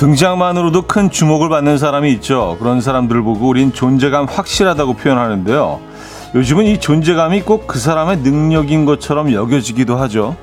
등장만으로도 0.00 0.86
큰 0.86 1.10
주목을 1.10 1.50
받는 1.50 1.76
사람이 1.76 2.10
있죠. 2.12 2.56
그런 2.58 2.80
사람들을 2.80 3.20
보고 3.20 3.48
우린 3.48 3.70
존재감 3.74 4.24
확실하다고 4.24 4.94
표현하는데요. 4.94 5.78
요즘은 6.34 6.64
이 6.64 6.80
존재감이 6.80 7.42
꼭 7.42 7.66
그 7.66 7.78
사람의 7.78 8.18
능력인 8.20 8.86
것처럼 8.86 9.30
여겨지기도 9.30 9.96
하죠. 9.96 10.36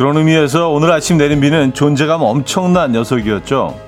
그런 0.00 0.16
의미에서 0.16 0.70
오늘 0.70 0.90
아침 0.92 1.18
내린 1.18 1.42
비는 1.42 1.74
존재감 1.74 2.22
엄청난 2.22 2.92
녀석이었죠. 2.92 3.78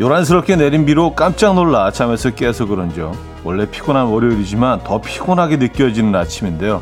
요란스럽게 0.00 0.54
내린 0.54 0.86
비로 0.86 1.16
깜짝 1.16 1.54
놀라 1.54 1.90
잠에서 1.90 2.30
깨서 2.30 2.66
그런죠. 2.66 3.10
원래 3.42 3.68
피곤한 3.68 4.06
월요일이지만 4.06 4.84
더 4.84 5.00
피곤하게 5.00 5.56
느껴지는 5.56 6.14
아침인데요. 6.14 6.80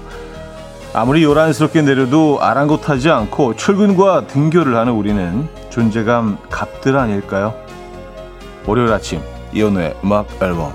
아무리 0.93 1.23
요란스럽게 1.23 1.81
내려도 1.81 2.37
아랑곳하지 2.43 3.09
않고 3.09 3.57
출근과 3.57 4.27
등교를 4.27 4.77
하는 4.77 4.93
우리는 4.93 5.49
존재감 5.71 6.37
갑들 6.51 6.99
아닐까요? 6.99 7.55
월요일 8.67 8.93
아침 8.93 9.23
이연우의 9.55 9.97
음악 10.05 10.27
앨범 10.43 10.75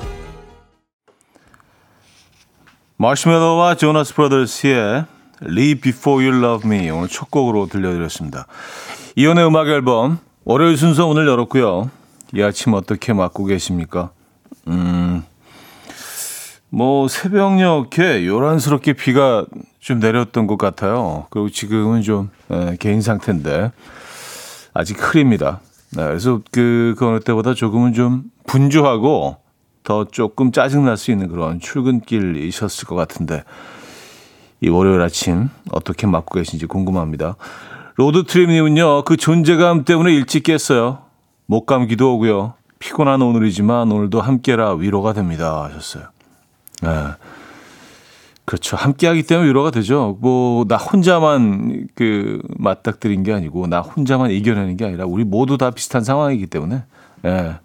마시멜로와 2.98 3.76
조나스 3.76 4.16
브라더스의 4.16 5.06
Leave 5.44 5.82
Before 5.82 6.26
You 6.26 6.44
Love 6.44 6.70
Me 6.70 6.90
오늘 6.90 7.08
첫 7.08 7.30
곡으로 7.30 7.68
들려드렸습니다. 7.68 8.48
이연의 9.16 9.48
음악 9.48 9.68
앨범 9.68 10.20
월요일 10.44 10.78
순서 10.78 11.08
오늘 11.08 11.28
열었고요. 11.28 11.90
이 12.34 12.42
아침 12.42 12.74
어떻게 12.74 13.14
맞고 13.14 13.46
계십니까? 13.46 14.12
음, 14.68 15.24
뭐 16.70 17.08
새벽녘에 17.08 18.26
요란스럽게 18.26 18.94
비가 18.94 19.46
좀 19.80 20.00
내렸던 20.00 20.48
것 20.48 20.58
같아요. 20.58 21.28
그리고 21.30 21.50
지금은 21.50 22.02
좀 22.02 22.30
에, 22.52 22.76
개인 22.78 23.02
상태인데 23.02 23.72
아직 24.74 24.98
흐립니다. 25.00 25.62
네, 25.92 26.04
그래서 26.04 26.42
그, 26.52 26.96
그 26.98 27.08
어느 27.08 27.20
때보다 27.20 27.54
조금은 27.54 27.94
좀 27.94 28.24
분주하고 28.48 29.38
더 29.84 30.06
조금 30.06 30.52
짜증날 30.52 30.98
수 30.98 31.12
있는 31.12 31.30
그런 31.30 31.60
출근길이셨을 31.60 32.88
것 32.88 32.96
같은데 32.96 33.44
이 34.66 34.70
월요일 34.70 35.00
아침 35.02 35.50
어떻게 35.72 36.08
맞고 36.08 36.34
계신지 36.40 36.66
궁금합니다. 36.66 37.36
로드트립님은요, 37.98 39.04
그 39.04 39.16
존재감 39.16 39.86
때문에 39.86 40.12
일찍 40.12 40.42
깼어요. 40.42 41.04
목감기도 41.46 42.16
오고요. 42.16 42.56
피곤한 42.80 43.22
오늘이지만 43.22 43.92
오늘도 43.92 44.22
함께라 44.22 44.74
위로가 44.74 45.14
됩니다. 45.14 45.66
하셨어요. 45.66 46.06
네. 46.82 46.90
그렇죠. 48.46 48.76
함께하기 48.76 49.22
때문에 49.22 49.48
위로가 49.50 49.70
되죠. 49.70 50.18
뭐, 50.20 50.66
나 50.68 50.78
혼자만 50.78 51.88
그 51.94 52.42
맞닥뜨린 52.58 53.22
게 53.22 53.34
아니고, 53.34 53.68
나 53.68 53.82
혼자만 53.82 54.32
이겨내는 54.32 54.78
게 54.78 54.86
아니라, 54.86 55.06
우리 55.06 55.24
모두 55.24 55.60
다 55.60 55.70
비슷한 55.70 56.04
상황이기 56.04 56.48
때문에, 56.48 56.84
예. 57.24 57.30
네. 57.30 57.56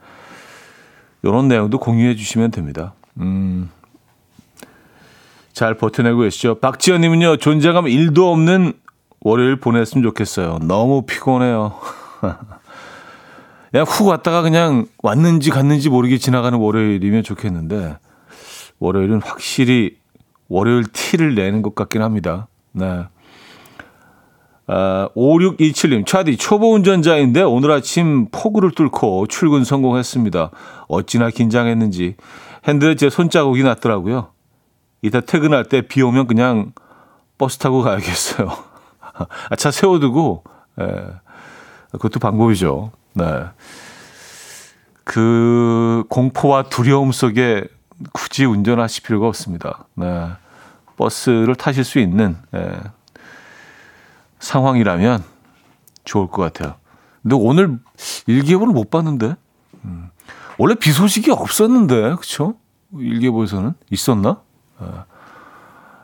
이런 1.23 1.49
내용도 1.49 1.79
공유해 1.79 2.15
주시면 2.15 2.51
됩니다. 2.51 2.93
음, 3.19 3.71
잘 5.53 5.75
버텨내고 5.75 6.21
계시죠. 6.21 6.57
박지현님은요, 6.57 7.39
존재감 7.39 7.85
1도 7.85 8.31
없는 8.33 8.73
월요일 9.21 9.57
보냈으면 9.57 10.03
좋겠어요. 10.03 10.59
너무 10.63 11.03
피곤해요. 11.03 11.75
그냥 13.71 13.87
훅 13.87 14.07
왔다가 14.09 14.43
그냥 14.43 14.87
왔는지 15.03 15.51
갔는지 15.51 15.89
모르게 15.89 16.19
지나가는 16.19 16.59
월요일이면 16.59 17.23
좋겠는데, 17.23 17.97
월요일은 18.79 19.21
확실히 19.23 19.97
월요일 20.49 20.85
티를 20.93 21.35
내는 21.35 21.63
것 21.63 21.75
같긴 21.75 22.03
합니다. 22.03 22.49
네. 22.73 23.05
아, 24.67 25.09
5627님, 25.17 26.07
차디 26.07 26.37
초보 26.37 26.73
운전자인데 26.75 27.43
오늘 27.43 27.73
아침 27.73 28.29
폭우를 28.31 28.71
뚫고 28.71 29.27
출근 29.27 29.65
성공했습니다. 29.65 30.51
어찌나 30.87 31.31
긴장했는지 31.31 32.15
핸들에 32.69 32.95
제 32.95 33.11
손자국이 33.11 33.65
났더라고요. 33.65 34.29
이따 35.03 35.21
퇴근할 35.21 35.65
때 35.65 35.83
비 35.83 36.03
오면 36.03 36.27
그냥 36.27 36.73
버스 37.39 37.59
타고 37.59 37.83
가야겠어요. 37.83 38.49
아, 39.51 39.57
차 39.57 39.71
세워두고, 39.71 40.45
예. 40.81 41.07
그것도 41.93 42.21
방법이죠. 42.21 42.93
네. 43.15 43.45
그 45.05 46.05
공포와 46.09 46.65
두려움 46.65 47.13
속에 47.13 47.65
굳이 48.13 48.45
운전하실 48.45 49.03
필요가 49.03 49.27
없습니다. 49.27 49.87
네. 49.95 50.29
버스를 50.97 51.55
타실 51.57 51.83
수 51.85 51.99
있는, 51.99 52.37
예. 52.55 52.71
상황이라면 54.39 55.25
좋을 56.05 56.29
것 56.29 56.43
같아요. 56.43 56.77
근데 57.23 57.37
오늘 57.37 57.79
일기예보를 58.27 58.73
못 58.73 58.91
봤는데, 58.91 59.35
음. 59.85 60.11
원래 60.59 60.75
비 60.75 60.93
소식이 60.93 61.31
없었는데, 61.31 62.15
그쵸? 62.17 62.55
일기예보에서는 62.95 63.75
있었나? 63.91 64.41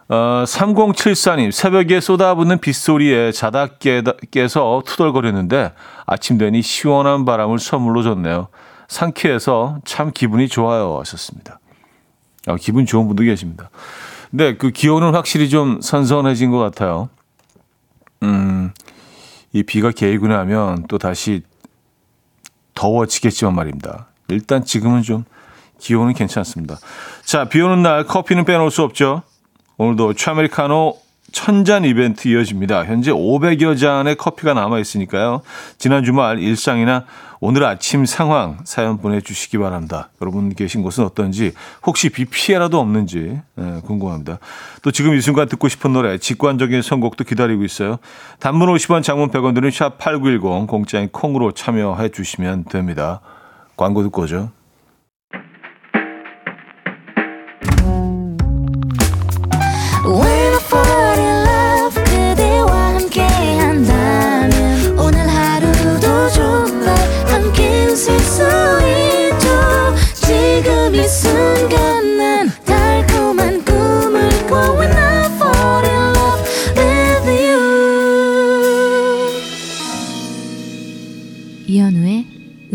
어, 0.08 0.44
3074님, 0.46 1.50
새벽에 1.50 2.00
쏟아붓는 2.00 2.58
빗소리에 2.58 3.32
자다 3.32 3.66
깨, 3.78 4.02
깨서 4.30 4.82
투덜거렸는데 4.86 5.72
아침 6.06 6.38
되니 6.38 6.62
시원한 6.62 7.24
바람을 7.24 7.58
선물로 7.58 8.02
줬네요. 8.02 8.48
상쾌해서 8.88 9.80
참 9.84 10.12
기분이 10.14 10.48
좋아요. 10.48 10.98
하셨습니다. 11.00 11.58
아, 12.46 12.56
기분 12.56 12.86
좋은 12.86 13.08
분도 13.08 13.24
계십니다. 13.24 13.70
근데 14.30 14.56
그 14.56 14.70
기온은 14.70 15.14
확실히 15.14 15.48
좀 15.48 15.80
선선해진 15.80 16.52
것 16.52 16.58
같아요. 16.58 17.08
음, 18.22 18.72
이 19.52 19.62
비가 19.64 19.90
개이고 19.90 20.28
나면 20.28 20.84
또 20.88 20.98
다시 20.98 21.42
더워지겠지만 22.74 23.54
말입니다. 23.54 24.06
일단 24.28 24.64
지금은 24.64 25.02
좀 25.02 25.24
기온은 25.78 26.14
괜찮습니다. 26.14 26.78
자, 27.24 27.44
비 27.46 27.60
오는 27.60 27.82
날 27.82 28.04
커피는 28.04 28.44
빼놓을 28.44 28.70
수 28.70 28.82
없죠. 28.82 29.22
오늘도 29.78 30.14
차메리카노 30.14 30.98
천잔 31.32 31.84
이벤트 31.84 32.28
이어집니다. 32.28 32.84
현재 32.84 33.10
500여 33.12 33.78
잔의 33.78 34.16
커피가 34.16 34.54
남아 34.54 34.78
있으니까요. 34.78 35.42
지난 35.76 36.04
주말 36.04 36.38
일상이나 36.38 37.04
오늘 37.40 37.64
아침 37.64 38.06
상황 38.06 38.58
사연 38.64 38.98
보내주시기 38.98 39.58
바랍니다. 39.58 40.08
여러분 40.22 40.54
계신 40.54 40.82
곳은 40.82 41.04
어떤지 41.04 41.52
혹시 41.84 42.08
비 42.08 42.24
피해라도 42.24 42.80
없는지 42.80 43.38
네, 43.56 43.80
궁금합니다. 43.84 44.38
또 44.82 44.90
지금 44.90 45.14
이 45.14 45.20
순간 45.20 45.48
듣고 45.48 45.68
싶은 45.68 45.92
노래 45.92 46.16
직관적인 46.16 46.80
선곡도 46.80 47.24
기다리고 47.24 47.64
있어요. 47.64 47.98
단문 48.38 48.68
50원 48.74 49.02
장문 49.02 49.30
100원 49.30 49.54
드는 49.54 49.68
샵8910 49.68 50.66
공짜인 50.66 51.08
콩으로 51.10 51.52
참여해 51.52 52.08
주시면 52.10 52.64
됩니다. 52.64 53.20
광고 53.76 54.02
듣고 54.02 54.22
오죠. 54.22 54.55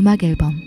음악 0.02 0.24
앨범 0.24 0.60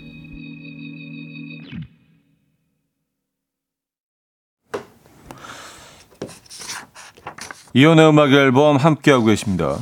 이연의 7.73 8.07
음악 8.07 8.31
앨범 8.31 8.77
함께하고 8.77 9.25
계십니다. 9.25 9.77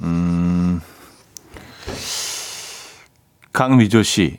음, 0.00 0.82
강미조 3.54 4.02
씨. 4.02 4.38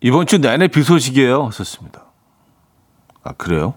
이번 0.00 0.26
주 0.26 0.38
내내 0.38 0.68
비 0.68 0.82
소식이에요. 0.82 1.50
썼습니다. 1.50 2.06
아, 3.22 3.32
그래요? 3.32 3.74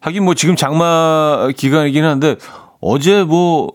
하긴 0.00 0.24
뭐 0.24 0.34
지금 0.34 0.54
장마 0.54 1.48
기간이긴 1.56 2.04
한데 2.04 2.36
어제 2.82 3.24
뭐 3.24 3.72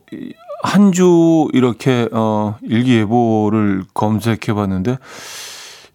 한 0.64 0.92
주 0.92 1.48
이렇게 1.54 2.10
어 2.12 2.58
일기예보를 2.64 3.84
검색해 3.94 4.54
봤는데 4.54 4.98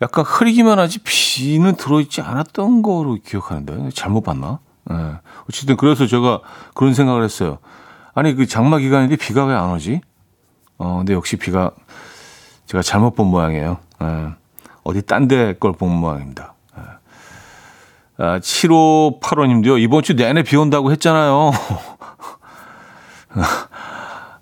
약간 0.00 0.24
흐리기만 0.24 0.78
하지 0.78 0.98
비는 1.04 1.76
들어있지 1.76 2.20
않았던 2.20 2.82
거로 2.82 3.18
기억하는데 3.24 3.90
잘못 3.94 4.22
봤나? 4.22 4.58
예. 4.90 4.94
네. 4.94 5.12
어쨌든 5.48 5.76
그래서 5.76 6.06
제가 6.06 6.40
그런 6.74 6.94
생각을 6.94 7.22
했어요. 7.24 7.58
아니 8.14 8.34
그 8.34 8.46
장마 8.46 8.78
기간인데 8.78 9.16
비가 9.16 9.44
왜 9.44 9.54
안 9.54 9.70
오지? 9.70 10.00
어, 10.78 10.98
근데 10.98 11.12
역시 11.14 11.36
비가 11.36 11.70
제가 12.66 12.82
잘못 12.82 13.14
본 13.14 13.28
모양이에요. 13.28 13.78
예. 14.02 14.28
어디 14.84 15.02
딴 15.02 15.28
데 15.28 15.54
걸 15.60 15.72
본 15.72 15.90
모양입니다. 15.90 16.54
예. 16.78 16.82
아, 18.24 18.38
7585님도요, 18.40 19.80
이번 19.80 20.02
주 20.02 20.14
내내 20.14 20.42
비 20.42 20.56
온다고 20.56 20.90
했잖아요. 20.92 21.52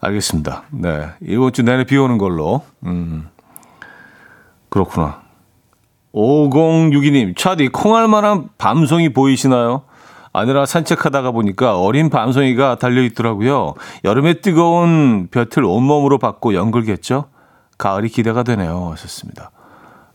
알겠습니다. 0.00 0.64
네. 0.70 1.08
이번 1.20 1.52
주 1.52 1.62
내내 1.62 1.85
비 1.85 1.97
오는 1.97 2.19
걸로. 2.19 2.62
음. 2.85 3.29
그렇구나. 4.69 5.20
5062님, 6.12 7.37
차디, 7.37 7.69
콩알만한 7.69 8.49
밤송이 8.58 9.12
보이시나요? 9.12 9.82
아내랑 10.32 10.64
산책하다가 10.67 11.32
보니까 11.32 11.79
어린 11.79 12.08
밤송이가 12.08 12.76
달려있더라고요. 12.76 13.75
여름에 14.05 14.41
뜨거운 14.41 15.29
볕을 15.31 15.64
온몸으로 15.64 16.19
받고 16.19 16.55
연글겠죠? 16.55 17.26
가을이 17.79 18.08
기대가 18.08 18.43
되네요. 18.43 18.91
하셨습니다. 18.93 19.50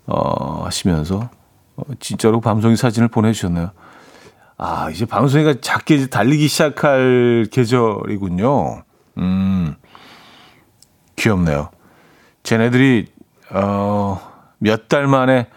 어, 0.06 0.64
하시면서, 0.66 1.30
어, 1.76 1.84
진짜로 2.00 2.40
밤송이 2.40 2.76
사진을 2.76 3.10
보내주셨네요. 3.10 3.72
아, 4.58 4.90
이제 4.90 5.06
밤송이가 5.06 5.56
작게 5.62 6.08
달리기 6.08 6.48
시작할 6.48 7.48
계절이군요. 7.52 8.84
음, 9.18 9.76
귀엽네요. 11.16 11.70
쟤네들이, 12.44 13.08
어, 13.52 14.20
몇 14.60 14.88
달 14.88 15.08
만에 15.08 15.48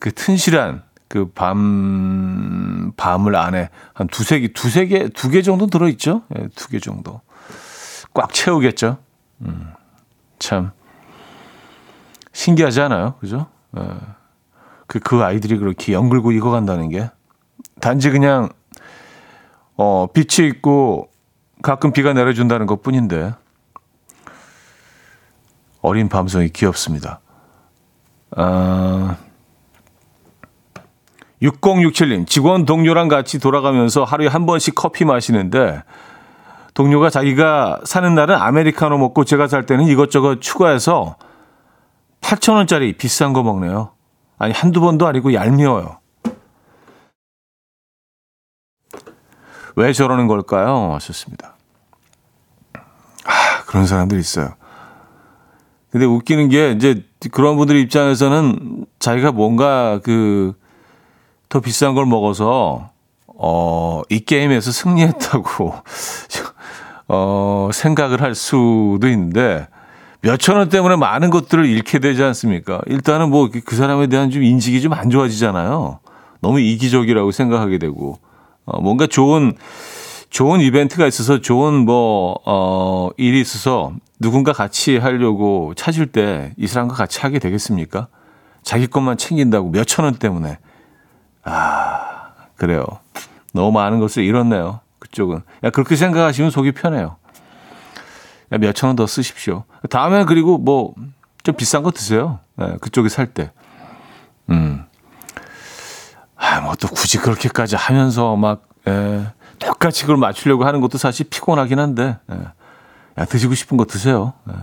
그 0.00 0.12
튼실한 0.12 0.82
그 1.08 1.30
밤, 1.32 2.92
밤을 2.96 3.36
안에 3.36 3.70
한 3.94 4.06
두세 4.08 4.40
개, 4.40 4.48
두세 4.52 4.86
개, 4.86 5.08
두 5.08 5.30
개 5.30 5.42
정도 5.42 5.66
들어있죠? 5.66 6.22
예, 6.38 6.48
두 6.48 6.68
개 6.68 6.78
정도. 6.80 7.20
꽉 8.12 8.32
채우겠죠? 8.32 8.98
음, 9.42 9.72
참. 10.38 10.72
신기하지 12.32 12.80
않아요? 12.82 13.14
그죠? 13.20 13.46
예. 13.78 13.82
그, 14.86 14.98
그 15.00 15.22
아이들이 15.24 15.56
그렇게 15.58 15.92
연글고 15.92 16.32
익어간다는 16.32 16.88
게. 16.90 17.10
단지 17.80 18.10
그냥, 18.10 18.48
어, 19.76 20.06
빛이 20.12 20.48
있고 20.48 21.10
가끔 21.64 21.92
비가 21.92 22.12
내려준다는 22.12 22.66
것 22.66 22.82
뿐인데. 22.82 23.34
어린 25.80 26.08
밤송이 26.10 26.50
귀엽습니다. 26.50 27.20
아, 28.36 29.16
6067님, 31.42 32.26
직원 32.26 32.66
동료랑 32.66 33.08
같이 33.08 33.38
돌아가면서 33.38 34.04
하루에 34.04 34.28
한 34.28 34.44
번씩 34.44 34.74
커피 34.74 35.06
마시는데, 35.06 35.82
동료가 36.74 37.08
자기가 37.08 37.80
사는 37.84 38.14
날은 38.14 38.34
아메리카노 38.34 38.98
먹고 38.98 39.24
제가 39.24 39.48
살 39.48 39.64
때는 39.64 39.86
이것저것 39.86 40.40
추가해서 40.40 41.16
8,000원짜리 42.20 42.96
비싼 42.98 43.32
거 43.32 43.42
먹네요. 43.42 43.92
아니, 44.38 44.52
한두 44.52 44.80
번도 44.80 45.06
아니고 45.06 45.32
얄미워요. 45.32 45.98
왜 49.76 49.92
저러는 49.92 50.28
걸까요? 50.28 50.92
하셨습니다. 50.94 51.53
아, 53.74 53.78
그런 53.78 53.86
사람들 53.86 54.18
있어요. 54.18 54.54
근데 55.90 56.06
웃기는 56.06 56.48
게 56.48 56.72
이제 56.72 57.04
그런 57.32 57.56
분들 57.56 57.76
입장에서는 57.76 58.86
자기가 58.98 59.32
뭔가 59.32 60.00
그 60.02 60.54
더 61.54 61.60
비싼 61.60 61.94
걸 61.94 62.04
먹어서 62.04 62.90
어, 63.28 64.02
이 64.08 64.18
게임에서 64.18 64.72
승리했다고 64.72 65.72
어, 67.06 67.70
생각을 67.72 68.20
할 68.20 68.34
수도 68.34 68.98
있는데 69.04 69.68
몇천 70.22 70.56
원 70.56 70.68
때문에 70.68 70.96
많은 70.96 71.30
것들을 71.30 71.64
잃게 71.66 72.00
되지 72.00 72.24
않습니까? 72.24 72.80
일단은 72.86 73.30
뭐 73.30 73.50
그 73.64 73.76
사람에 73.76 74.08
대한 74.08 74.30
좀 74.32 74.42
인식이 74.42 74.80
좀 74.80 74.94
안 74.94 75.10
좋아지잖아요. 75.10 76.00
너무 76.40 76.58
이기적이라고 76.58 77.30
생각하게 77.30 77.78
되고 77.78 78.18
어, 78.64 78.80
뭔가 78.80 79.06
좋은 79.06 79.54
좋은 80.34 80.60
이벤트가 80.60 81.06
있어서 81.06 81.40
좋은 81.40 81.84
뭐, 81.84 82.36
어, 82.44 83.08
일이 83.18 83.40
있어서 83.40 83.92
누군가 84.18 84.52
같이 84.52 84.96
하려고 84.98 85.74
찾을 85.76 86.08
때 86.08 86.52
이 86.56 86.66
사람과 86.66 86.96
같이 86.96 87.20
하게 87.20 87.38
되겠습니까? 87.38 88.08
자기 88.64 88.88
것만 88.88 89.16
챙긴다고 89.16 89.70
몇천 89.70 90.04
원 90.04 90.16
때문에. 90.16 90.58
아, 91.44 92.32
그래요. 92.56 92.84
너무 93.52 93.70
많은 93.70 94.00
것을 94.00 94.24
잃었네요. 94.24 94.80
그쪽은. 94.98 95.42
야, 95.62 95.70
그렇게 95.70 95.94
생각하시면 95.94 96.50
속이 96.50 96.72
편해요. 96.72 97.14
야, 98.50 98.58
몇천 98.58 98.88
원 98.88 98.96
더 98.96 99.06
쓰십시오. 99.06 99.62
다음에 99.88 100.24
그리고 100.24 100.58
뭐, 100.58 100.94
좀 101.44 101.54
비싼 101.54 101.84
거 101.84 101.92
드세요. 101.92 102.40
네, 102.56 102.74
그쪽에 102.80 103.08
살 103.08 103.28
때. 103.28 103.52
음. 104.50 104.84
아, 106.34 106.60
뭐 106.60 106.74
또 106.74 106.88
굳이 106.88 107.18
그렇게까지 107.18 107.76
하면서 107.76 108.34
막, 108.34 108.64
예. 108.88 109.26
똑같이 109.58 110.02
그걸 110.02 110.16
맞추려고 110.16 110.64
하는 110.64 110.80
것도 110.80 110.98
사실 110.98 111.26
피곤하긴 111.28 111.78
한데, 111.78 112.18
예. 112.30 112.38
야, 113.18 113.24
드시고 113.24 113.54
싶은 113.54 113.76
거 113.76 113.84
드세요. 113.84 114.32
예. 114.48 114.54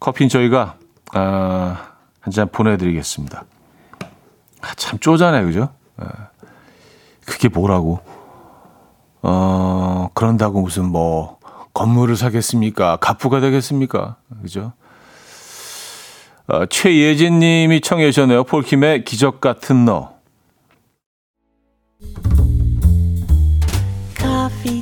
커피는 0.00 0.28
저희가, 0.28 0.76
아, 1.12 1.86
한 2.20 2.32
잔 2.32 2.48
보내드리겠습니다. 2.48 3.44
아, 4.62 4.74
참 4.76 4.98
쪼잔해, 4.98 5.42
그죠? 5.44 5.70
예. 6.02 6.06
그게 7.26 7.48
뭐라고? 7.48 8.00
어, 9.22 10.08
그런다고 10.14 10.60
무슨 10.62 10.86
뭐, 10.86 11.38
건물을 11.72 12.16
사겠습니까? 12.16 12.96
갑부가 12.96 13.40
되겠습니까? 13.40 14.16
그죠? 14.42 14.72
어, 16.48 16.66
최예진 16.66 17.38
님이 17.38 17.80
청해 17.80 18.10
주셨네요. 18.10 18.44
폴킴의 18.44 19.04
기적 19.04 19.40
같은 19.40 19.84
너. 19.84 20.14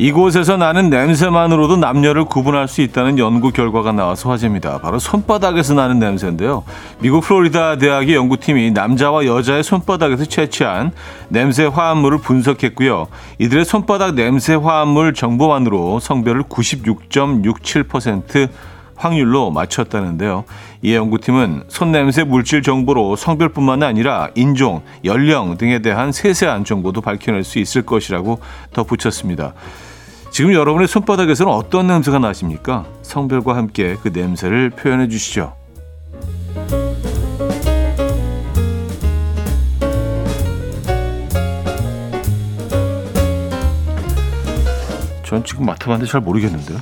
이곳에서 0.00 0.56
나는 0.56 0.90
냄새만으로도 0.90 1.76
남녀를 1.76 2.24
구분할 2.24 2.68
수 2.68 2.82
있다는 2.82 3.18
연구 3.18 3.50
결과가 3.50 3.90
나와서 3.90 4.30
화제입니다. 4.30 4.78
바로 4.78 5.00
손바닥에서 5.00 5.74
나는 5.74 5.98
냄새인데요. 5.98 6.62
미국 7.00 7.24
플로리다 7.24 7.78
대학의 7.78 8.14
연구팀이 8.14 8.70
남자와 8.70 9.26
여자의 9.26 9.64
손바닥에서 9.64 10.26
채취한 10.26 10.92
냄새 11.28 11.64
화합물을 11.64 12.18
분석했고요. 12.18 13.08
이들의 13.40 13.64
손바닥 13.64 14.14
냄새 14.14 14.54
화합물 14.54 15.14
정보만으로 15.14 15.98
성별을 15.98 16.44
96.67% 16.44 18.48
확률로 18.94 19.50
맞췄다는데요. 19.50 20.44
이 20.82 20.94
연구팀은 20.94 21.64
손냄새 21.68 22.22
물질 22.24 22.62
정보로 22.62 23.16
성별뿐만 23.16 23.82
아니라 23.82 24.28
인종, 24.36 24.82
연령 25.04 25.56
등에 25.56 25.80
대한 25.80 26.12
세세한 26.12 26.64
정보도 26.64 27.00
밝혀낼 27.00 27.42
수 27.42 27.58
있을 27.58 27.82
것이라고 27.82 28.38
덧붙였습니다. 28.72 29.54
지금 30.38 30.52
여러분의 30.54 30.86
손바닥에서는 30.86 31.52
어떤 31.52 31.88
냄새가 31.88 32.20
나십니까? 32.20 32.84
성별과 33.02 33.56
함께 33.56 33.96
그 34.00 34.12
냄새를 34.14 34.70
표현해 34.70 35.08
주시죠. 35.08 35.56
전 45.24 45.42
지금 45.42 45.66
맡아봤는데 45.66 46.08
잘 46.08 46.20
모르겠는데요. 46.20 46.78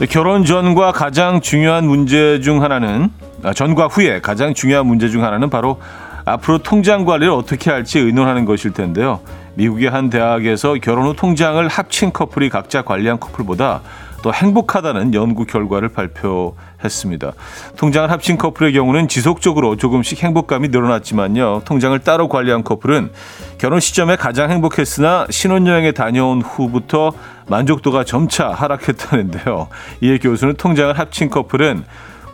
네. 0.00 0.06
결혼 0.06 0.44
전과 0.44 0.90
가장 0.90 1.40
중요한 1.40 1.86
문제 1.86 2.40
중 2.40 2.64
하나는 2.64 3.10
아, 3.44 3.52
전과 3.52 3.86
후에 3.86 4.20
가장 4.20 4.54
중요한 4.54 4.88
문제 4.88 5.08
중 5.08 5.22
하나는 5.22 5.50
바로 5.50 5.80
앞으로 6.24 6.58
통장 6.58 7.04
관리를 7.04 7.32
어떻게 7.32 7.70
할지 7.70 8.00
의논하는 8.00 8.44
것일 8.44 8.72
텐데요. 8.72 9.20
미국의 9.56 9.90
한 9.90 10.10
대학에서 10.10 10.74
결혼 10.82 11.06
후 11.06 11.16
통장을 11.16 11.66
합친 11.66 12.12
커플이 12.12 12.48
각자 12.50 12.82
관리한 12.82 13.18
커플보다 13.18 13.80
또 14.22 14.32
행복하다는 14.32 15.14
연구 15.14 15.44
결과를 15.46 15.88
발표했습니다. 15.90 17.32
통장을 17.76 18.10
합친 18.10 18.36
커플의 18.38 18.72
경우는 18.72 19.08
지속적으로 19.08 19.76
조금씩 19.76 20.22
행복감이 20.22 20.68
늘어났지만요. 20.68 21.62
통장을 21.64 21.98
따로 22.00 22.28
관리한 22.28 22.64
커플은 22.64 23.12
결혼 23.58 23.80
시점에 23.80 24.16
가장 24.16 24.50
행복했으나 24.50 25.26
신혼여행에 25.30 25.92
다녀온 25.92 26.42
후부터 26.42 27.12
만족도가 27.48 28.04
점차 28.04 28.50
하락했다는데요. 28.50 29.68
이에 30.00 30.18
교수는 30.18 30.56
통장을 30.56 30.98
합친 30.98 31.30
커플은 31.30 31.84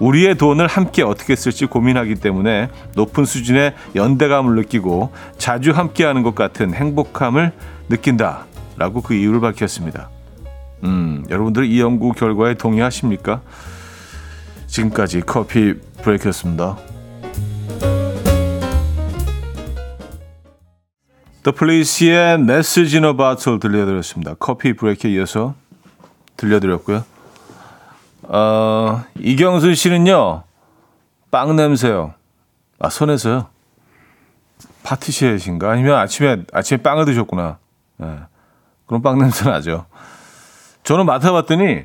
우리의 0.02 0.34
돈을 0.34 0.66
함께 0.66 1.04
어떻게 1.04 1.36
쓸지 1.36 1.66
고민하기 1.66 2.16
때문에 2.16 2.70
높은 2.96 3.24
수준의 3.24 3.74
연대감을 3.94 4.56
느끼고 4.56 5.12
자주 5.38 5.70
함께하는 5.70 6.24
것 6.24 6.34
같은 6.34 6.74
행복함을 6.74 7.52
느낀다 7.88 8.46
라고 8.76 9.00
그 9.00 9.14
이유를 9.14 9.40
밝혔습니다. 9.40 10.10
음, 10.82 11.24
여러분들 11.30 11.66
이 11.66 11.80
연구 11.80 12.10
결과에 12.12 12.54
동의하십니까? 12.54 13.42
지금까지 14.66 15.20
커피 15.20 15.74
브레이크였습니다. 16.02 16.78
The 21.44 21.56
Police의 21.56 22.34
Message 22.34 22.98
들려드렸습니다. 23.60 24.34
커피 24.40 24.72
브레이크에 24.72 25.12
이어서 25.12 25.54
들려드렸고요. 26.36 27.11
어, 28.32 29.04
이경순 29.18 29.74
씨는요, 29.74 30.44
빵 31.30 31.54
냄새요. 31.54 32.14
아, 32.78 32.88
손에서요? 32.88 33.48
파티시에신가? 34.84 35.70
아니면 35.70 35.98
아침에, 35.98 36.42
아침에 36.50 36.82
빵을 36.82 37.04
드셨구나. 37.04 37.58
네. 37.98 38.18
그럼 38.86 39.02
빵 39.02 39.18
냄새 39.18 39.44
나죠. 39.44 39.84
저는 40.82 41.04
맡아봤더니, 41.04 41.82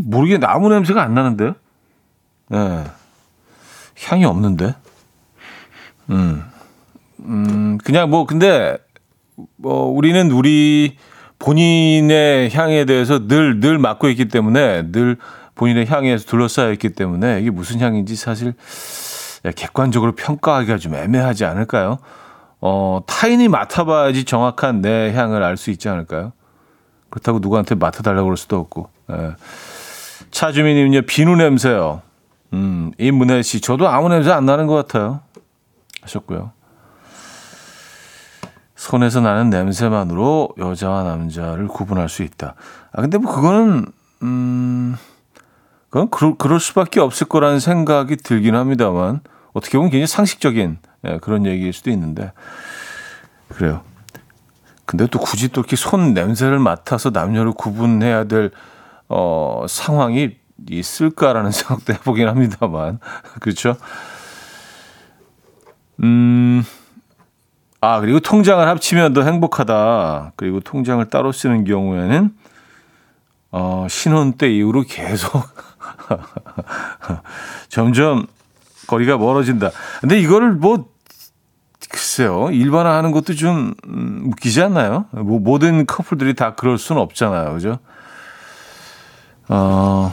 모르게 0.00 0.38
나무 0.38 0.68
냄새가 0.68 1.00
안 1.00 1.14
나는데요? 1.14 1.54
네. 2.48 2.84
향이 4.02 4.24
없는데? 4.24 4.74
음. 6.10 6.44
음, 7.20 7.78
그냥 7.78 8.10
뭐, 8.10 8.26
근데, 8.26 8.78
뭐, 9.54 9.84
우리는 9.84 10.28
우리 10.32 10.98
본인의 11.38 12.50
향에 12.50 12.84
대해서 12.84 13.26
늘, 13.28 13.60
늘 13.60 13.78
맡고 13.78 14.08
있기 14.10 14.28
때문에, 14.28 14.90
늘 14.90 15.16
본인의 15.54 15.86
향에 15.86 16.16
둘러싸여 16.16 16.72
있기 16.72 16.90
때문에, 16.90 17.40
이게 17.40 17.50
무슨 17.50 17.80
향인지 17.80 18.16
사실 18.16 18.54
객관적으로 19.54 20.12
평가하기가 20.12 20.78
좀 20.78 20.94
애매하지 20.94 21.44
않을까요? 21.44 21.98
어, 22.60 23.00
타인이 23.06 23.48
맡아봐야지 23.48 24.24
정확한 24.24 24.80
내 24.80 25.12
향을 25.12 25.42
알 25.42 25.56
수 25.56 25.70
있지 25.70 25.88
않을까요? 25.88 26.32
그렇다고 27.10 27.38
누구한테 27.38 27.74
맡아달라고 27.74 28.24
그럴 28.24 28.36
수도 28.36 28.58
없고. 28.58 28.88
예. 29.12 29.32
차주민님요, 30.30 31.02
비누 31.02 31.36
냄새요. 31.36 32.02
음, 32.52 32.92
이문혜 32.98 33.42
씨, 33.42 33.60
저도 33.60 33.88
아무 33.88 34.08
냄새 34.08 34.30
안 34.30 34.46
나는 34.46 34.66
것 34.66 34.74
같아요. 34.74 35.20
하셨고요. 36.02 36.52
손에서 38.76 39.20
나는 39.20 39.50
냄새만으로 39.50 40.50
여자와 40.58 41.02
남자를 41.02 41.66
구분할 41.66 42.08
수 42.08 42.22
있다. 42.22 42.54
아, 42.92 43.00
근데 43.00 43.18
뭐 43.18 43.34
그거는, 43.34 43.86
음, 44.22 44.96
그건 45.88 46.10
그럴, 46.10 46.34
그럴 46.36 46.60
수밖에 46.60 47.00
없을 47.00 47.26
거라는 47.26 47.58
생각이 47.58 48.16
들긴 48.16 48.54
합니다만, 48.54 49.20
어떻게 49.54 49.78
보면 49.78 49.90
굉장히 49.90 50.06
상식적인 50.06 50.78
예, 51.06 51.18
그런 51.18 51.46
얘기일 51.46 51.72
수도 51.72 51.90
있는데, 51.90 52.32
그래요. 53.48 53.80
근데 54.84 55.06
또 55.06 55.18
굳이 55.18 55.48
또 55.48 55.62
이렇게 55.62 55.74
손 55.74 56.12
냄새를 56.12 56.58
맡아서 56.58 57.10
남녀를 57.10 57.52
구분해야 57.52 58.24
될, 58.24 58.50
어, 59.08 59.64
상황이 59.68 60.36
있을까라는 60.68 61.50
생각도 61.52 61.94
해보긴 61.94 62.28
합니다만, 62.28 62.98
그렇죠? 63.40 63.76
음, 66.02 66.62
아, 67.86 68.00
그리고 68.00 68.18
통장을 68.18 68.66
합치면 68.66 69.12
더 69.12 69.22
행복하다. 69.22 70.32
그리고 70.34 70.58
통장을 70.58 71.04
따로 71.08 71.30
쓰는 71.30 71.62
경우에는, 71.62 72.34
어, 73.52 73.86
신혼 73.88 74.32
때 74.32 74.52
이후로 74.52 74.82
계속 74.88 75.30
점점 77.68 78.26
거리가 78.88 79.18
멀어진다. 79.18 79.70
근데 80.00 80.18
이거를 80.18 80.54
뭐, 80.54 80.88
글쎄요. 81.88 82.50
일반화 82.50 82.96
하는 82.96 83.12
것도 83.12 83.34
좀 83.34 83.74
음, 83.86 84.32
웃기지 84.32 84.62
않나요? 84.62 85.04
뭐 85.12 85.38
모든 85.38 85.86
커플들이 85.86 86.34
다 86.34 86.56
그럴 86.56 86.78
수는 86.78 87.00
없잖아요. 87.00 87.52
그죠? 87.52 87.78
어, 89.48 90.12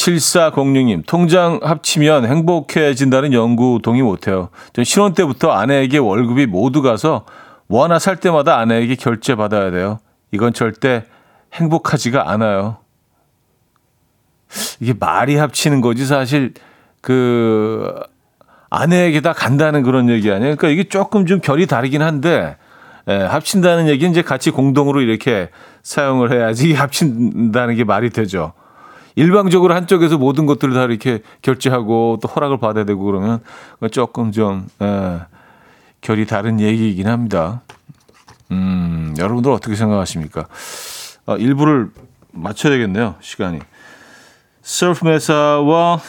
7406님, 0.00 1.04
통장 1.06 1.60
합치면 1.62 2.26
행복해진다는 2.26 3.32
연구 3.32 3.80
동의 3.82 4.02
못해요. 4.02 4.48
전 4.72 4.84
신혼 4.84 5.12
때부터 5.12 5.50
아내에게 5.50 5.98
월급이 5.98 6.46
모두 6.46 6.80
가서 6.80 7.26
뭐 7.66 7.84
하나 7.84 7.98
살 7.98 8.16
때마다 8.16 8.58
아내에게 8.58 8.94
결제 8.94 9.34
받아야 9.34 9.70
돼요. 9.70 9.98
이건 10.32 10.52
절대 10.52 11.04
행복하지가 11.52 12.30
않아요. 12.30 12.78
이게 14.80 14.94
말이 14.98 15.36
합치는 15.36 15.80
거지 15.80 16.06
사실 16.06 16.54
그 17.00 17.92
아내에게 18.70 19.20
다 19.20 19.32
간다는 19.32 19.82
그런 19.82 20.08
얘기 20.08 20.30
아니에요. 20.30 20.56
그러니까 20.56 20.68
이게 20.68 20.88
조금 20.88 21.26
좀 21.26 21.40
결이 21.40 21.66
다르긴 21.66 22.02
한데 22.02 22.56
예, 23.08 23.14
합친다는 23.14 23.88
얘기는 23.88 24.10
이제 24.10 24.22
같이 24.22 24.50
공동으로 24.50 25.00
이렇게 25.00 25.50
사용을 25.82 26.32
해야지 26.32 26.72
합친다는 26.74 27.74
게 27.74 27.84
말이 27.84 28.10
되죠. 28.10 28.52
일방적으로 29.20 29.74
한쪽에서 29.74 30.16
모든 30.16 30.46
것들을 30.46 30.72
다 30.72 30.84
이렇게 30.84 31.20
결제하고 31.42 32.18
또 32.22 32.28
허락을 32.28 32.58
받아야 32.58 32.84
되고 32.84 33.04
그러면 33.04 33.40
조금 33.92 34.32
좀 34.32 34.66
예, 34.80 35.20
결이 36.00 36.26
다른 36.26 36.58
얘기이긴 36.58 37.06
합니다. 37.06 37.60
음, 38.50 39.14
여러분들 39.18 39.52
어떻게 39.52 39.76
생각하십니까? 39.76 40.46
어, 41.26 41.36
일부를 41.36 41.90
맞춰야 42.32 42.72
되겠네요, 42.72 43.16
시간이. 43.20 43.58
서프 44.62 45.04
메사와 45.04 46.00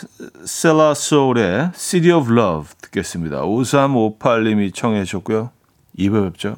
셀라 0.46 0.94
소울의 0.94 1.72
City 1.75 2.18
of 2.18 2.32
Love 2.32 2.70
듣겠습니다. 2.82 3.41
5358님이 3.41 4.74
청해 4.74 5.03
주셨고요. 5.03 5.51
2부 6.00 6.32
뵙죠. 6.32 6.56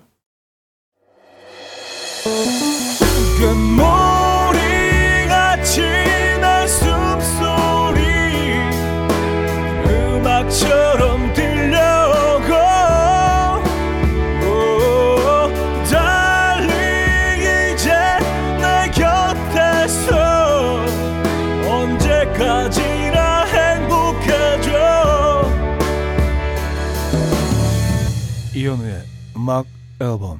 음악 29.43 29.65
앨범 29.99 30.39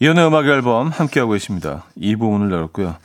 이현우의 0.00 0.26
음악 0.26 0.46
앨범 0.46 0.88
함께하고 0.88 1.32
계십니다. 1.32 1.84
이 1.94 2.16
부분을 2.16 2.50
열었고요. 2.50 2.96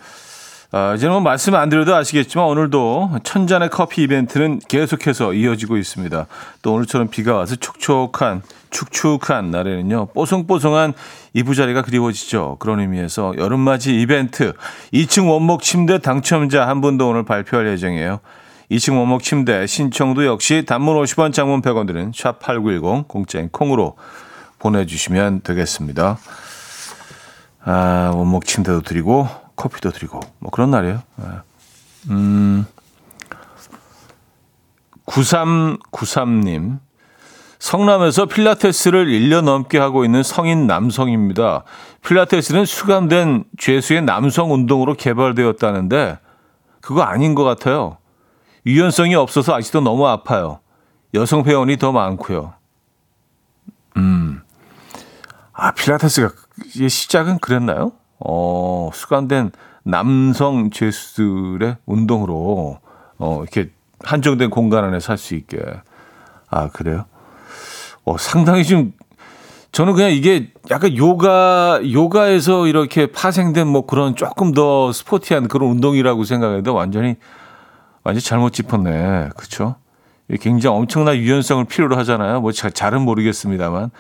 아, 0.72 0.96
이제는 0.96 1.14
뭐 1.14 1.22
말씀 1.22 1.54
안 1.54 1.70
드려도 1.70 1.96
아시겠지만 1.96 2.48
오늘도 2.48 3.20
천잔의 3.24 3.70
커피 3.70 4.02
이벤트는 4.02 4.62
계속해서 4.68 5.34
이어지고 5.34 5.78
있습니다. 5.78 6.26
또 6.64 6.74
오늘처럼 6.74 7.10
비가 7.10 7.36
와서 7.36 7.56
촉촉한 7.56 8.42
축축한 8.72 9.52
날에는요. 9.52 10.08
뽀송뽀송한 10.08 10.94
이부자리가 11.34 11.84
그리워지죠. 11.84 12.58
그런 12.58 12.80
의미에서 12.80 13.36
여름맞이 13.38 14.02
이벤트 14.02 14.54
2층 14.92 15.30
원목 15.30 15.62
침대 15.62 16.00
당첨자 16.00 16.68
한 16.68 16.82
분도 16.82 17.10
오늘 17.10 17.24
발표할 17.24 17.68
예정이에요. 17.68 18.22
2층 18.74 18.98
원목 18.98 19.22
침대 19.22 19.68
신청도 19.68 20.26
역시 20.26 20.66
단문 20.66 20.96
50원 21.04 21.32
장문 21.32 21.62
100원 21.62 21.86
드는 21.86 22.12
샵8910 22.12 23.08
공짜인 23.08 23.50
콩으로 23.50 23.96
보내주시면 24.58 25.42
되겠습니다. 25.42 26.18
아, 27.66 28.12
원목 28.16 28.46
침대도 28.46 28.82
드리고 28.82 29.28
커피도 29.56 29.92
드리고 29.92 30.20
뭐 30.40 30.50
그런 30.50 30.72
날이에요. 30.72 31.02
아, 31.18 31.44
음. 32.10 32.66
9393님. 35.06 36.80
성남에서 37.60 38.26
필라테스를 38.26 39.06
1년 39.06 39.44
넘게 39.44 39.78
하고 39.78 40.04
있는 40.04 40.22
성인 40.24 40.68
남성입니다. 40.68 41.64
필라테스는 42.06 42.66
수감된 42.66 43.46
죄수의 43.58 44.02
남성 44.02 44.52
운동으로 44.52 44.96
개발되었다는데 44.96 46.18
그거 46.82 47.04
아닌 47.04 47.36
것 47.36 47.46
같아요. 47.46 47.98
유연성이 48.66 49.16
없어서 49.16 49.54
아직도 49.56 49.82
너무 49.82 50.08
아파요. 50.08 50.60
여성 51.14 51.44
회원이 51.44 51.78
더 51.78 51.92
많고요. 51.92 52.54
음. 53.98 54.42
아, 55.52 55.72
필라테스가 55.72 56.32
시작은 56.88 57.40
그랬나요? 57.40 57.92
어, 58.20 58.90
수간된 58.94 59.52
남성 59.84 60.70
죄수들의 60.72 61.78
운동으로 61.86 62.80
어, 63.18 63.40
이렇게 63.42 63.72
한정된 64.04 64.50
공간 64.50 64.84
안에 64.86 65.00
살 65.00 65.18
수 65.18 65.36
있게. 65.36 65.60
아, 66.50 66.70
그래요? 66.70 67.06
어, 68.06 68.18
상당히 68.18 68.64
좀 68.64 68.94
저는 69.72 69.94
그냥 69.94 70.12
이게 70.12 70.52
약간 70.70 70.96
요가 70.98 71.80
요가에서 71.84 72.68
이렇게 72.68 73.08
파생된 73.12 73.68
뭐 73.68 73.86
그런 73.86 74.16
조금 74.16 74.54
더 74.54 74.92
스포티한 74.92 75.48
그런 75.48 75.70
운동이라고 75.72 76.24
생각했는데 76.24 76.70
완전히 76.70 77.16
완전 78.04 78.20
히 78.20 78.24
잘못 78.24 78.54
짚었네. 78.54 79.30
그렇죠? 79.36 79.76
굉장히 80.42 80.76
엄청난 80.76 81.16
유연성을 81.16 81.66
필요로 81.66 81.98
하잖아요. 81.98 82.42
뭐 82.42 82.52
잘은 82.52 83.02
모르겠습니다만. 83.02 83.92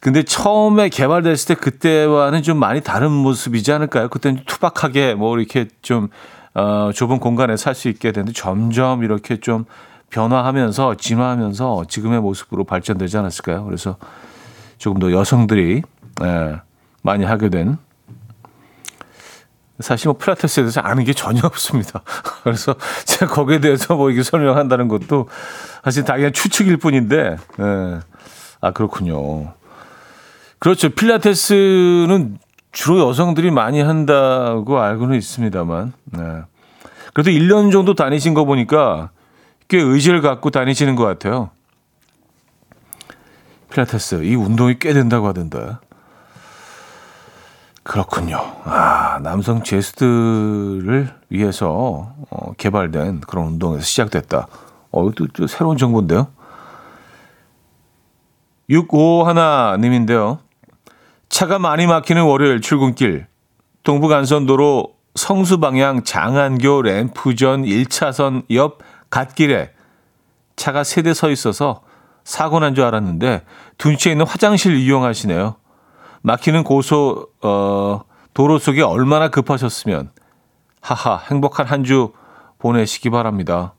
근데 0.00 0.22
처음에 0.22 0.88
개발됐을 0.88 1.54
때 1.56 1.60
그때와는 1.60 2.42
좀 2.42 2.58
많이 2.58 2.80
다른 2.80 3.10
모습이지 3.10 3.72
않을까요? 3.72 4.08
그때는 4.08 4.42
투박하게 4.46 5.14
뭐 5.14 5.36
이렇게 5.38 5.68
좀 5.82 6.08
어, 6.54 6.90
좁은 6.94 7.18
공간에 7.18 7.56
살 7.56 7.74
수 7.74 7.88
있게 7.88 8.12
되는데 8.12 8.32
점점 8.32 9.02
이렇게 9.02 9.38
좀 9.38 9.64
변화하면서 10.10 10.96
진화하면서 10.96 11.86
지금의 11.88 12.20
모습으로 12.20 12.64
발전되지 12.64 13.18
않았을까요? 13.18 13.64
그래서 13.64 13.96
조금 14.78 15.00
더 15.00 15.10
여성들이 15.12 15.82
예, 16.22 16.60
많이 17.02 17.24
하게 17.24 17.48
된 17.48 17.76
사실 19.80 20.08
뭐 20.08 20.16
필라테스에 20.16 20.62
대해서 20.62 20.80
아는 20.80 21.04
게 21.04 21.12
전혀 21.12 21.40
없습니다. 21.44 22.02
그래서 22.42 22.74
제가 23.04 23.32
거기에 23.32 23.60
대해서 23.60 23.94
뭐 23.94 24.10
이게 24.10 24.22
설명한다는 24.22 24.88
것도 24.88 25.28
사실 25.84 26.04
다 26.04 26.16
그냥 26.16 26.32
추측일 26.32 26.78
뿐인데, 26.78 27.36
예. 27.60 28.00
아 28.60 28.70
그렇군요. 28.72 29.52
그렇죠. 30.58 30.88
필라테스는 30.88 32.38
주로 32.72 33.08
여성들이 33.08 33.50
많이 33.50 33.80
한다고 33.80 34.80
알고는 34.80 35.16
있습니다만, 35.16 35.92
네. 36.04 36.20
그래도 37.12 37.30
1년 37.30 37.70
정도 37.70 37.94
다니신 37.94 38.34
거 38.34 38.44
보니까 38.44 39.10
꽤 39.68 39.78
의지를 39.78 40.20
갖고 40.22 40.50
다니시는 40.50 40.96
것 40.96 41.04
같아요. 41.04 41.50
필라테스 43.70 44.24
이 44.24 44.34
운동이 44.34 44.78
꽤 44.78 44.92
된다고 44.92 45.26
하던데. 45.26 45.76
그렇군요. 47.96 48.36
아, 48.64 49.18
남성 49.22 49.62
제스트를 49.62 51.14
위해서 51.30 52.12
어, 52.28 52.52
개발된 52.58 53.22
그런 53.22 53.46
운동에서 53.46 53.82
시작됐다. 53.84 54.48
어, 54.90 55.10
또, 55.12 55.26
또 55.28 55.46
새로운 55.46 55.78
정보인데요. 55.78 56.28
651님인데요. 58.68 60.40
차가 61.30 61.58
많이 61.58 61.86
막히는 61.86 62.22
월요일 62.24 62.60
출근길. 62.60 63.28
동부간선도로 63.82 64.92
성수방향 65.14 66.04
장안교 66.04 66.82
램프전 66.82 67.62
1차선 67.62 68.44
옆 68.50 68.80
갓길에 69.08 69.70
차가 70.56 70.84
세대 70.84 71.14
서 71.14 71.30
있어서 71.30 71.80
사고 72.24 72.60
난 72.60 72.74
줄 72.74 72.84
알았는데 72.84 73.44
둔치에 73.78 74.12
있는 74.12 74.26
화장실 74.26 74.76
이용하시네요. 74.76 75.56
막히는 76.26 76.64
고소 76.64 77.28
어, 77.40 78.00
도로 78.34 78.58
속에 78.58 78.82
얼마나 78.82 79.28
급하셨으면 79.28 80.10
하하 80.80 81.18
행복한 81.30 81.66
한 81.66 81.84
주 81.84 82.12
보내시기 82.58 83.10
바랍니다. 83.10 83.74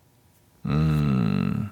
음 0.66 1.72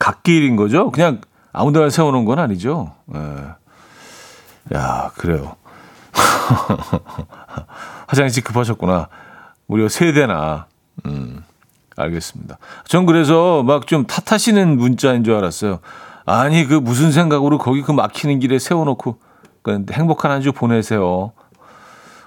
갓길인 0.00 0.56
거죠? 0.56 0.90
그냥 0.90 1.20
아무데나 1.52 1.90
세워놓은 1.90 2.24
건 2.24 2.40
아니죠. 2.40 2.92
예. 3.14 4.74
야 4.76 5.12
그래요. 5.16 5.54
화장실 8.08 8.42
급하셨구나. 8.42 9.08
무려 9.66 9.88
세 9.88 10.12
대나. 10.12 10.66
음. 11.06 11.44
알겠습니다. 11.94 12.58
전 12.86 13.06
그래서 13.06 13.62
막 13.62 13.86
좀 13.86 14.06
탓하시는 14.06 14.76
문자인 14.76 15.22
줄 15.22 15.34
알았어요. 15.34 15.78
아니 16.24 16.64
그 16.66 16.74
무슨 16.74 17.12
생각으로 17.12 17.58
거기 17.58 17.82
그 17.82 17.92
막히는 17.92 18.40
길에 18.40 18.58
세워놓고 18.58 19.12
그 19.12 19.31
행복한 19.92 20.30
한 20.30 20.40
주 20.42 20.52
보내세요. 20.52 21.32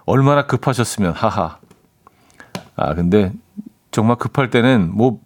얼마나 0.06 0.45
급하셨으면 0.45 1.13
하하. 1.13 1.58
아 2.76 2.93
근데 2.93 3.34
정말 3.91 4.17
급할 4.17 4.50
때는 4.50 4.91
뭐 4.93 5.19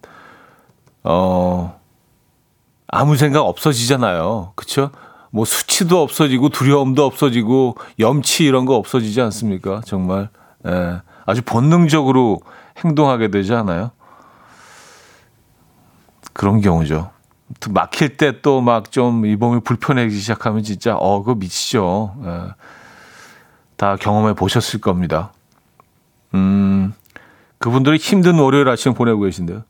어. 1.04 1.78
아무 2.92 3.16
생각 3.16 3.42
없어지잖아요. 3.42 4.52
그쵸? 4.56 4.90
뭐 5.30 5.44
수치도 5.44 6.02
없어지고 6.02 6.48
두려움도 6.48 7.04
없어지고 7.04 7.76
염치 8.00 8.44
이런 8.44 8.64
거 8.64 8.74
없어지지 8.74 9.20
않습니까? 9.20 9.80
정말 9.84 10.28
예, 10.66 11.00
아주 11.24 11.42
본능적으로 11.42 12.40
행동하게 12.84 13.28
되지 13.28 13.54
않아요? 13.54 13.92
그런 16.32 16.60
경우죠. 16.60 17.10
막힐 17.70 18.16
때 18.16 18.40
또 18.42 18.60
막 18.60 18.90
좀 18.90 19.24
이 19.26 19.36
몸이 19.36 19.60
불편해지기 19.60 20.20
시작하면 20.20 20.62
진짜 20.62 20.96
어 20.96 21.18
그거 21.20 21.34
미치죠. 21.34 22.14
예. 22.24 22.40
다 23.76 23.96
경험해 23.96 24.34
보셨을 24.34 24.80
겁니다. 24.80 25.32
음 26.34 26.94
그분들이 27.58 27.96
힘든 27.96 28.38
월요일 28.38 28.68
아침 28.68 28.94
보내고 28.94 29.20
계신데요. 29.22 29.64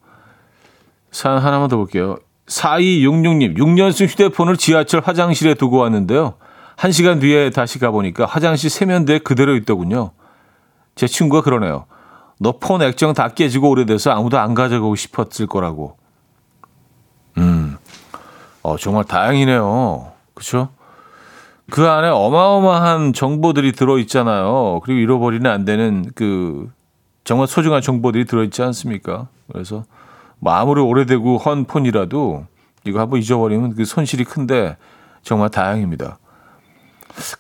사연 1.11 1.39
하나만 1.39 1.69
더 1.69 1.77
볼게요. 1.77 2.19
4266님, 2.47 3.57
6년승 3.57 4.09
휴대폰을 4.09 4.57
지하철 4.57 5.01
화장실에 5.05 5.55
두고 5.55 5.79
왔는데요. 5.79 6.35
1시간 6.77 7.21
뒤에 7.21 7.51
다시 7.51 7.79
가보니까 7.79 8.27
화장실 8.27 8.71
세면대에 8.71 9.19
그대로 9.21 9.55
있더군요. 9.57 10.13
제 10.97 11.07
친구가 11.07 11.43
그러네요. 11.43 11.87
너 12.41 12.53
폰 12.59 12.83
액정 12.83 13.13
다 13.15 13.29
깨지고 13.29 13.71
오래돼서 13.71 14.11
아무도 14.13 14.39
안 14.39 14.55
가져가고 14.55 14.97
싶었을 14.97 15.47
거라고. 15.47 15.97
음, 18.71 18.75
어, 18.75 18.77
정말 18.77 19.05
다행이네요. 19.05 20.13
그쵸? 20.35 20.69
그 21.71 21.87
안에 21.89 22.09
어마어마한 22.09 23.13
정보들이 23.13 23.73
들어 23.73 23.99
있잖아요. 23.99 24.81
그리고 24.85 25.01
잃어버리면 25.01 25.51
안 25.51 25.65
되는 25.65 26.11
그, 26.15 26.71
정말 27.25 27.47
소중한 27.47 27.81
정보들이 27.81 28.25
들어 28.25 28.43
있지 28.45 28.63
않습니까? 28.63 29.29
그래서 29.53 29.85
뭐 30.39 30.53
아무리 30.55 30.81
오래되고 30.81 31.39
헌 31.39 31.65
폰이라도 31.65 32.47
이거 32.85 33.01
한번 33.01 33.21
잊어버리면 33.21 33.75
그 33.77 33.85
손실이 33.85 34.25
큰데 34.25 34.77
정말 35.23 35.51
다행입니다. 35.51 36.19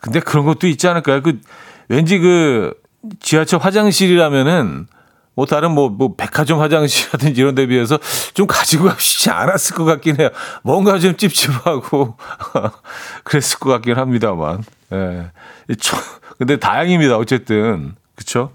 근데 0.01 0.21
그런 0.21 0.45
것도 0.45 0.67
있지 0.69 0.87
않을까요? 0.87 1.23
그 1.23 1.41
왠지 1.89 2.19
그 2.19 2.75
지하철 3.21 3.59
화장실이라면은 3.61 4.87
뭐 5.35 5.47
다른 5.47 5.73
뭐, 5.73 5.89
뭐 5.89 6.15
백화점 6.17 6.61
화장실이라든지 6.61 7.41
이런 7.41 7.55
데 7.55 7.67
비해서 7.67 7.99
좀 8.35 8.47
가지고 8.47 8.85
가고 8.85 9.01
싶지 9.01 9.31
않았을 9.31 9.77
것 9.77 9.85
같긴 9.85 10.21
해요. 10.21 10.31
뭔가 10.63 10.99
좀 10.99 11.17
찝찝하고 11.17 12.17
그랬을 13.25 13.59
것 13.59 13.71
같긴 13.71 13.97
합니다만. 13.97 14.63
예. 14.93 15.31
근데 16.39 16.59
다행입니다. 16.59 17.17
어쨌든. 17.17 17.95
그쵸? 18.17 18.53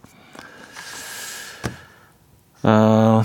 아, 2.62 3.24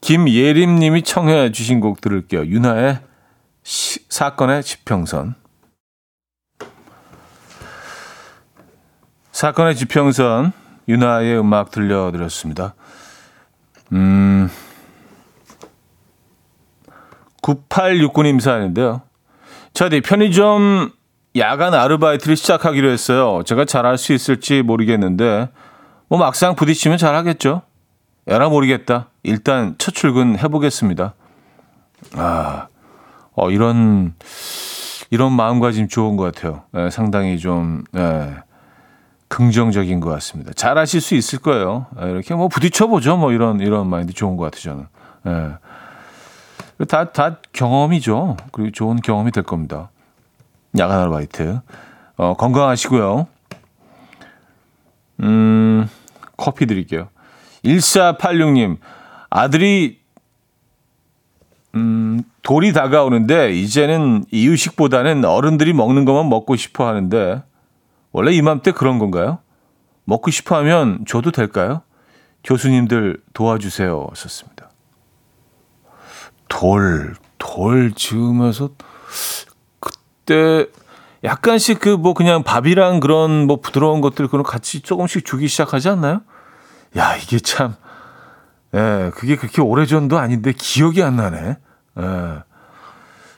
김예림 0.00 0.78
님이 0.78 1.02
청해 1.02 1.52
주신 1.52 1.80
곡 1.80 2.00
들을게요. 2.00 2.46
윤하의 2.46 3.00
시, 3.62 4.00
사건의 4.08 4.62
지평선. 4.62 5.34
사건의 9.32 9.76
지평선 9.76 10.52
윤하의 10.88 11.38
음악 11.38 11.70
들려드렸습니다. 11.70 12.74
음, 13.92 14.50
9869님 17.42 18.40
사연인데요. 18.40 19.02
저디 19.74 20.00
편의점 20.00 20.92
야간 21.36 21.74
아르바이트를 21.74 22.36
시작하기로 22.36 22.90
했어요. 22.90 23.42
제가 23.44 23.64
잘할 23.64 23.98
수 23.98 24.12
있을지 24.12 24.62
모르겠는데 24.62 25.50
뭐 26.08 26.18
막상 26.18 26.54
부딪히면 26.54 26.98
잘하겠죠. 26.98 27.62
에라 28.26 28.48
모르겠다. 28.48 29.08
일단 29.22 29.74
첫 29.78 29.94
출근 29.94 30.38
해보겠습니다. 30.38 31.14
아, 32.16 32.68
어, 33.34 33.50
이런, 33.50 34.14
이런 35.10 35.32
마음가짐 35.32 35.88
좋은 35.88 36.16
것 36.16 36.34
같아요. 36.34 36.62
네, 36.72 36.90
상당히 36.90 37.38
좀, 37.38 37.84
네, 37.92 38.34
긍정적인 39.28 40.00
것 40.00 40.10
같습니다. 40.10 40.52
잘 40.54 40.78
하실 40.78 41.00
수 41.00 41.14
있을 41.14 41.38
거예요. 41.38 41.86
네, 41.96 42.10
이렇게 42.10 42.34
뭐 42.34 42.48
부딪혀보죠. 42.48 43.16
뭐 43.16 43.32
이런, 43.32 43.60
이런 43.60 43.88
마인드 43.88 44.12
좋은 44.12 44.36
것 44.36 44.44
같아요, 44.44 44.88
저는. 45.22 45.58
네. 46.78 46.86
다, 46.86 47.12
다 47.12 47.38
경험이죠. 47.52 48.36
그리고 48.52 48.70
좋은 48.70 48.96
경험이 48.96 49.30
될 49.32 49.44
겁니다. 49.44 49.90
야간 50.78 51.00
아르바이트. 51.00 51.60
어, 52.16 52.34
건강하시고요. 52.34 53.26
음, 55.20 55.88
커피 56.36 56.66
드릴게요. 56.66 57.08
1486님, 57.64 58.78
아들이, 59.30 60.00
음, 61.74 62.22
돌이 62.42 62.72
다가오는데 62.72 63.52
이제는 63.52 64.24
이유식보다는 64.30 65.24
어른들이 65.24 65.72
먹는 65.72 66.04
것만 66.04 66.28
먹고 66.28 66.56
싶어 66.56 66.86
하는데 66.86 67.42
원래 68.18 68.32
이맘때 68.32 68.72
그런 68.72 68.98
건가요? 68.98 69.38
먹고 70.04 70.32
싶어 70.32 70.56
하면 70.56 71.04
줘도 71.06 71.30
될까요? 71.30 71.82
교수님들 72.42 73.22
도와주세요. 73.32 74.08
하셨습니다. 74.10 74.70
돌, 76.48 77.14
돌 77.38 77.92
지으면서 77.92 78.70
그때 79.78 80.66
약간씩 81.22 81.78
그 81.78 81.96
뭐 81.96 82.12
그냥 82.12 82.42
밥이랑 82.42 82.98
그런 82.98 83.46
뭐 83.46 83.60
부드러운 83.60 84.00
것들 84.00 84.26
그런 84.26 84.42
같이 84.42 84.80
조금씩 84.80 85.24
주기 85.24 85.46
시작하지 85.46 85.88
않나요? 85.90 86.22
야, 86.96 87.14
이게 87.16 87.38
참, 87.38 87.76
예, 88.74 89.12
그게 89.14 89.36
그렇게 89.36 89.62
오래전도 89.62 90.18
아닌데 90.18 90.52
기억이 90.56 91.04
안 91.04 91.14
나네. 91.14 91.56
예. 92.00 92.02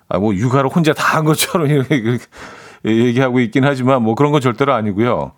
아, 0.09 0.19
뭐 0.19 0.35
육아를 0.35 0.71
혼자 0.71 0.95
다 0.95 1.17
한 1.19 1.25
것처럼 1.27 1.67
이렇게 1.67 2.19
얘기하고 2.85 3.41
있긴 3.41 3.65
하지만 3.65 4.03
뭐 4.03 4.15
그런 4.15 4.33
건 4.33 4.41
절대로 4.41 4.73
아니고요. 4.75 5.33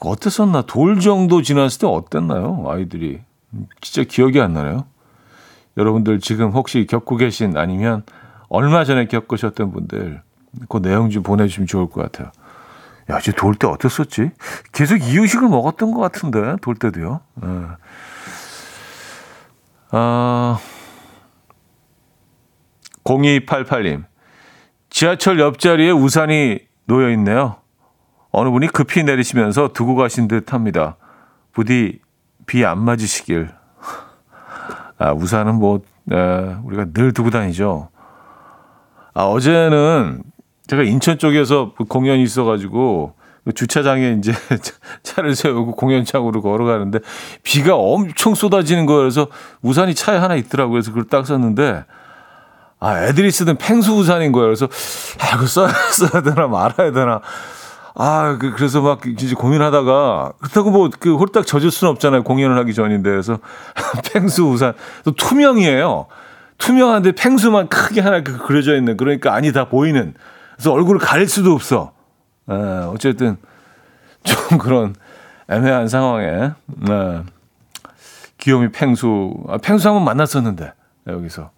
어땠었나? 0.00 0.62
돌 0.62 1.00
정도 1.00 1.42
지났을 1.42 1.80
때 1.80 1.86
어땠나요? 1.86 2.64
아이들이. 2.68 3.20
진짜 3.80 4.06
기억이 4.08 4.40
안 4.40 4.52
나네요. 4.52 4.86
여러분들 5.76 6.20
지금 6.20 6.50
혹시 6.50 6.86
겪고 6.86 7.16
계신 7.16 7.56
아니면 7.56 8.04
얼마 8.48 8.84
전에 8.84 9.06
겪으셨던 9.06 9.72
분들 9.72 10.22
그 10.68 10.80
내용 10.80 11.10
좀 11.10 11.22
보내주시면 11.22 11.66
좋을 11.66 11.88
것 11.88 12.02
같아요. 12.02 12.30
야, 13.10 13.18
이제 13.18 13.32
돌 13.32 13.54
때 13.54 13.66
어땠었지? 13.66 14.30
계속 14.72 14.96
이유식을 14.96 15.48
먹었던 15.48 15.92
것 15.92 16.00
같은데, 16.00 16.56
돌 16.62 16.74
때도요. 16.74 17.20
네. 17.34 17.48
아, 19.90 20.58
0288님. 23.04 24.04
지하철 24.94 25.40
옆자리에 25.40 25.90
우산이 25.90 26.60
놓여 26.86 27.10
있네요. 27.10 27.56
어느 28.30 28.48
분이 28.50 28.68
급히 28.68 29.02
내리시면서 29.02 29.72
두고 29.72 29.96
가신 29.96 30.28
듯 30.28 30.52
합니다. 30.52 30.96
부디 31.52 31.98
비 32.46 32.64
안 32.64 32.78
맞으시길. 32.78 33.48
아, 34.98 35.12
우산은 35.12 35.56
뭐, 35.56 35.80
에, 36.12 36.54
우리가 36.62 36.86
늘 36.94 37.12
두고 37.12 37.30
다니죠. 37.30 37.88
아, 39.14 39.24
어제는 39.24 40.22
제가 40.68 40.84
인천 40.84 41.18
쪽에서 41.18 41.72
공연이 41.88 42.22
있어가지고 42.22 43.14
그 43.46 43.52
주차장에 43.52 44.12
이제 44.18 44.32
차를 45.02 45.34
세우고 45.34 45.72
공연장으로 45.72 46.40
걸어가는데 46.40 47.00
비가 47.42 47.74
엄청 47.74 48.36
쏟아지는. 48.36 48.86
그래서 48.86 49.26
우산이 49.60 49.96
차에 49.96 50.18
하나 50.18 50.36
있더라고요. 50.36 50.74
그래서 50.74 50.92
그걸 50.92 51.06
딱 51.08 51.26
썼는데 51.26 51.84
아, 52.84 53.02
애들이 53.04 53.30
쓰던 53.30 53.56
펭수 53.56 53.94
우산인 53.94 54.30
거예요. 54.32 54.48
그래서 54.48 54.68
아, 55.18 55.36
이거 55.36 55.46
써야, 55.46 55.68
써야 55.90 56.20
되나 56.20 56.46
말아야 56.46 56.92
되나. 56.92 57.22
아, 57.94 58.36
그, 58.38 58.50
그래서 58.52 58.82
막 58.82 59.00
진짜 59.02 59.34
고민하다가 59.36 60.32
그렇다고 60.38 60.70
뭐 60.70 60.90
그 61.00 61.16
홀딱 61.16 61.46
젖을 61.46 61.70
수는 61.70 61.90
없잖아요. 61.92 62.24
공연을 62.24 62.58
하기 62.58 62.74
전인데. 62.74 63.08
그래서 63.08 63.38
펭수 64.12 64.44
우산 64.44 64.74
또 65.02 65.12
투명이에요. 65.12 66.08
투명한데 66.58 67.12
펭수만 67.12 67.68
크게 67.68 68.02
하나 68.02 68.22
그 68.22 68.36
그려져 68.38 68.76
있는 68.76 68.98
그러니까 68.98 69.32
아니 69.32 69.50
다 69.52 69.64
보이는 69.68 70.12
그래서 70.56 70.72
얼굴을 70.72 71.00
가릴 71.00 71.26
수도 71.26 71.52
없어. 71.52 71.92
에, 72.50 72.54
어쨌든 72.54 73.38
좀 74.24 74.58
그런 74.60 74.94
애매한 75.48 75.88
상황에 75.88 76.52
네. 76.66 77.22
귀요미 78.38 78.72
펭수 78.72 79.32
아, 79.48 79.56
펭수 79.56 79.88
한번 79.88 80.04
만났었는데 80.04 80.72
여기서 81.06 81.50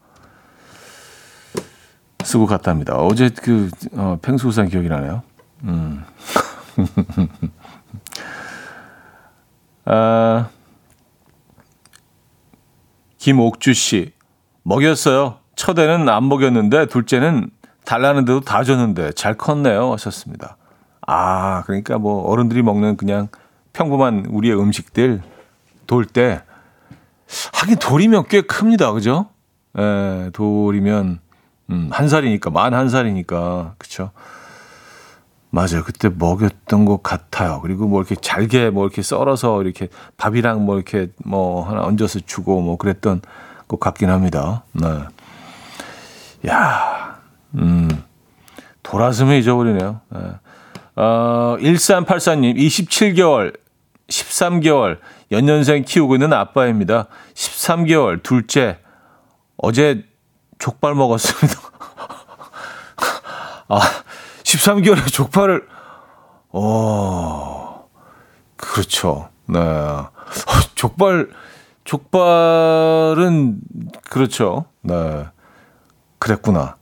쓰고 2.26 2.46
갔답니다. 2.46 2.96
어제 2.96 3.30
그 3.30 3.70
어, 3.92 4.18
펭수 4.20 4.48
우산 4.48 4.68
기억이 4.68 4.88
나네요. 4.88 5.22
음. 5.64 6.02
아, 9.84 10.48
김옥주 13.18 13.72
씨 13.74 14.12
먹였어요. 14.64 15.36
첫 15.54 15.78
애는 15.78 16.08
안 16.08 16.28
먹였는데 16.28 16.86
둘째는 16.86 17.50
달라는데도 17.84 18.40
다 18.40 18.64
줬는데 18.64 19.12
잘 19.12 19.34
컸네요. 19.36 19.92
하셨습니다. 19.92 20.56
아, 21.06 21.62
그러니까 21.66 21.98
뭐 21.98 22.28
어른들이 22.28 22.62
먹는 22.62 22.96
그냥 22.96 23.28
평범한 23.72 24.26
우리의 24.28 24.58
음식들 24.58 25.22
돌 25.86 26.04
때 26.04 26.42
하긴 27.54 27.78
돌이면 27.78 28.24
꽤 28.28 28.40
큽니다. 28.40 28.92
그죠? 28.92 29.26
예, 29.78 30.30
돌이면 30.32 31.20
음, 31.70 31.88
한 31.92 32.08
살이니까 32.08 32.50
만 32.50 32.74
한 32.74 32.88
살이니까 32.88 33.74
그렇죠. 33.78 34.10
맞아요. 35.50 35.84
그때 35.84 36.08
먹였던 36.10 36.84
것 36.84 37.02
같아요. 37.02 37.60
그리고 37.62 37.86
뭐 37.86 38.00
이렇게 38.00 38.14
잘게 38.14 38.70
뭐 38.70 38.84
이렇게 38.84 39.00
썰어서 39.02 39.62
이렇게 39.62 39.88
밥이랑 40.18 40.64
뭐 40.66 40.76
이렇게 40.76 41.08
뭐 41.24 41.66
하나 41.68 41.82
얹어서 41.82 42.20
주고 42.26 42.60
뭐 42.60 42.76
그랬던 42.76 43.22
것 43.68 43.80
같긴 43.80 44.10
합니다. 44.10 44.64
네. 44.72 44.86
야, 46.48 47.18
음, 47.54 47.88
돌아서면 48.82 49.36
잊어버리네요. 49.36 50.00
네. 50.10 50.20
어, 50.96 51.56
1384님, 51.60 52.56
27개월, 52.56 53.56
13개월, 54.08 54.98
연년생 55.32 55.84
키우고 55.84 56.14
있는 56.16 56.32
아빠입니다. 56.32 57.06
13개월, 57.34 58.22
둘째, 58.22 58.78
어제 59.56 60.04
족발 60.58 60.94
먹었습니다. 60.94 61.60
아, 63.68 63.80
13개월에 64.42 65.12
족발을, 65.12 65.66
어, 66.50 67.86
그렇죠. 68.56 69.28
네. 69.46 69.58
어, 69.58 70.10
족발, 70.74 71.30
족발은, 71.84 73.60
그렇죠. 74.08 74.66
네. 74.82 75.26
그랬구나. 76.18 76.76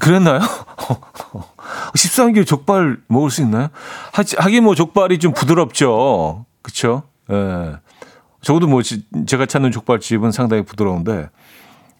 그랬나요? 0.00 0.40
13개월 1.94 2.46
족발 2.46 2.98
먹을 3.08 3.30
수 3.30 3.42
있나요? 3.42 3.68
하긴 4.12 4.64
뭐 4.64 4.74
족발이 4.74 5.18
좀 5.18 5.32
부드럽죠. 5.32 6.46
그쵸? 6.62 7.02
예. 7.30 7.34
네. 7.34 7.72
적어도 8.40 8.66
뭐 8.66 8.82
제가 9.26 9.46
찾는 9.46 9.72
족발집은 9.72 10.30
상당히 10.30 10.64
부드러운데, 10.64 11.30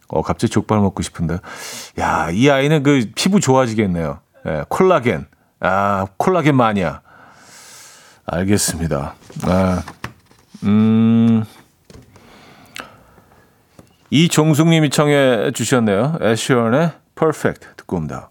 어, 0.08 0.22
갑자기 0.22 0.52
족발 0.52 0.78
먹고 0.80 1.02
싶은데. 1.02 1.38
야, 1.98 2.28
이 2.30 2.48
아이는 2.50 2.82
그 2.82 3.10
피부 3.14 3.40
좋아지겠네요. 3.40 4.20
예, 4.46 4.64
콜라겐. 4.68 5.26
아, 5.60 6.06
콜라겐 6.16 6.56
마니아. 6.56 7.00
알겠습니다. 8.26 9.14
아, 9.44 9.82
음. 10.64 11.44
이종숙님이 14.10 14.90
청해 14.90 15.52
주셨네요. 15.52 16.18
애쉬언의 16.22 16.92
Perfect 17.16 17.66
듣고 17.76 17.96
옵니다. 17.96 18.30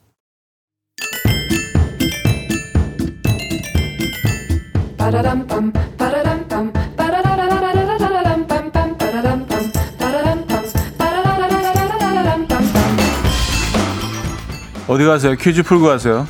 어디 14.94 15.06
가세요? 15.06 15.36
퀴즈 15.36 15.64
풀고 15.64 15.88
가세요. 15.88 16.28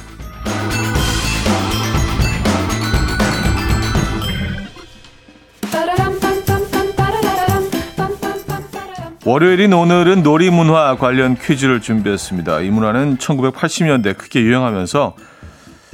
월요일인 9.25 9.73
오늘은 9.73 10.23
놀이문화 10.23 10.95
관련 10.95 11.35
퀴즈를 11.35 11.81
준비했습니다. 11.81 12.61
이 12.61 12.69
문화는 12.69 13.17
1980년대 13.17 14.17
크게 14.17 14.39
유행하면서 14.39 15.17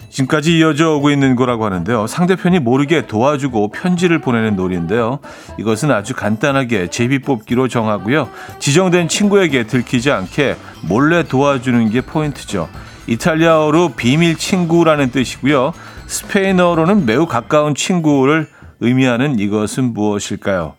지금까지 0.09 0.57
이어져 0.57 0.95
오고 0.95 1.11
있는 1.11 1.35
거라고 1.35 1.65
하는데요. 1.65 2.07
상대편이 2.07 2.59
모르게 2.59 3.07
도와주고 3.07 3.69
편지를 3.69 4.19
보내는 4.19 4.55
놀이인데요. 4.55 5.19
이것은 5.57 5.91
아주 5.91 6.13
간단하게 6.13 6.89
제비뽑기로 6.89 7.67
정하고요. 7.67 8.29
지정된 8.59 9.07
친구에게 9.07 9.67
들키지 9.67 10.11
않게 10.11 10.55
몰래 10.87 11.23
도와주는 11.23 11.89
게 11.91 12.01
포인트죠. 12.01 12.69
이탈리아어로 13.07 13.93
비밀 13.95 14.35
친구라는 14.35 15.11
뜻이고요. 15.11 15.73
스페인어로는 16.07 17.05
매우 17.05 17.25
가까운 17.25 17.75
친구를 17.75 18.47
의미하는 18.79 19.39
이것은 19.39 19.93
무엇일까요? 19.93 20.75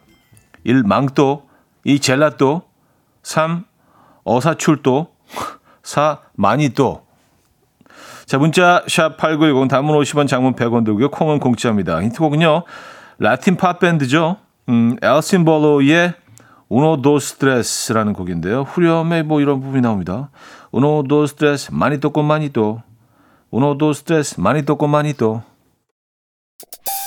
1. 0.65 0.83
망토 0.85 1.45
2. 1.85 2.01
젤라또 2.01 2.63
3. 3.23 3.65
어사출도 4.25 5.09
4. 5.83 6.19
마니또 6.35 7.03
자 8.31 8.39
문자 8.39 8.85
샵 8.87 9.17
8910 9.17 9.69
단문 9.69 10.01
50원 10.01 10.29
장문 10.29 10.55
100원 10.55 10.85
들고요. 10.85 11.11
콩은 11.11 11.41
공짜입니다. 11.41 12.01
힌트곡은요. 12.01 12.63
라틴 13.19 13.57
팝 13.57 13.81
밴드죠. 13.81 14.37
음, 14.69 14.97
엘신 15.03 15.45
볼로의 15.45 16.15
Uno 16.69 17.03
dos 17.03 17.39
tres라는 17.39 18.13
곡인데요. 18.13 18.61
후렴에 18.63 19.25
뭐 19.25 19.41
이런 19.41 19.59
부분이 19.61 19.83
나옵니다. 19.83 20.31
Dos 20.71 21.35
tres, 21.35 21.73
manito 21.73 22.13
con 22.13 22.25
manito. 22.25 22.85
Uno 23.51 23.77
dos 23.77 24.05
tres, 24.05 24.39
manito 24.39 24.79
con 24.79 24.91
manito. 24.91 25.43
이현우의 26.63 27.00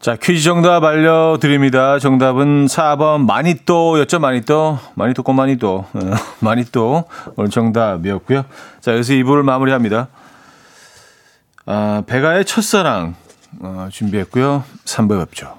자, 0.00 0.14
퀴즈 0.14 0.44
정답 0.44 0.84
알려드립니다. 0.84 1.98
정답은 1.98 2.66
4번 2.66 3.26
마니또였죠, 3.26 4.20
마니또. 4.20 4.78
마니또 4.94 5.24
건 5.24 5.34
마니또. 5.34 5.86
어, 5.92 6.00
마니또. 6.38 7.04
오늘 7.36 7.50
정답이었고요. 7.50 8.44
자, 8.80 8.92
여기서 8.92 9.14
2부를 9.14 9.42
마무리합니다. 9.42 10.06
아, 11.66 12.02
베가의 12.06 12.44
첫사랑 12.44 13.16
어, 13.60 13.88
준비했고요. 13.90 14.62
3부에 14.84 15.26
뵙죠. 15.26 15.58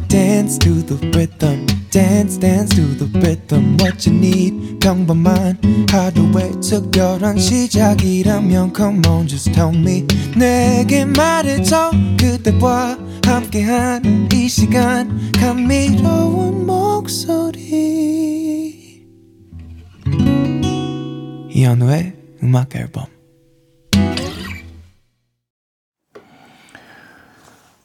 Dance 0.00 0.58
to 0.58 0.82
the 0.82 0.96
rhythm. 1.16 1.66
Dance, 1.90 2.38
dance 2.38 2.74
to 2.74 2.82
the 2.96 3.06
rhythm. 3.20 3.76
What 3.80 4.08
you 4.08 4.16
need, 4.16 4.78
평범한 4.80 5.58
하루의 5.90 6.52
특별한 6.60 7.38
시작이라면 7.38 8.72
Come 8.74 9.06
on, 9.06 9.28
just 9.28 9.52
tell 9.52 9.74
me. 9.74 10.06
내게 10.36 11.04
말해줘. 11.04 11.90
그대와 12.18 12.98
함께한 13.24 14.28
이 14.32 14.48
시간. 14.48 15.32
감미로운 15.32 16.66
목소리. 16.66 17.62
이현우의 21.50 22.14
음악 22.42 22.74
앨범. 22.74 23.06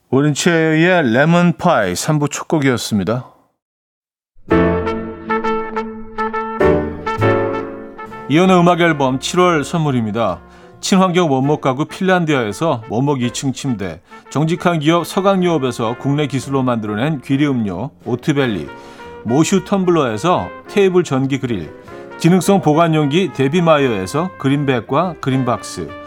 오른체의 0.09 1.11
레몬파이 1.11 1.91
3부 1.91 2.31
첫 2.31 2.47
곡이었습니다. 2.47 3.25
이혼의 8.29 8.57
음악 8.57 8.79
앨범 8.79 9.19
7월 9.19 9.65
선물입니다. 9.65 10.39
친환경 10.79 11.29
원목 11.29 11.59
가구 11.59 11.85
핀란디아에서 11.85 12.83
원목 12.89 13.19
2층 13.19 13.53
침대, 13.53 14.01
정직한 14.29 14.79
기업 14.79 15.05
서강유업에서 15.05 15.97
국내 15.97 16.27
기술로 16.27 16.63
만들어낸 16.63 17.19
귀리 17.21 17.45
음료 17.45 17.91
오트벨리, 18.05 18.67
모슈 19.25 19.65
텀블러에서 19.65 20.47
테이블 20.69 21.03
전기 21.03 21.37
그릴, 21.37 21.73
기능성 22.19 22.61
보관용기 22.61 23.33
데비마이어에서 23.33 24.37
그린백과 24.37 25.15
그린박스, 25.19 26.06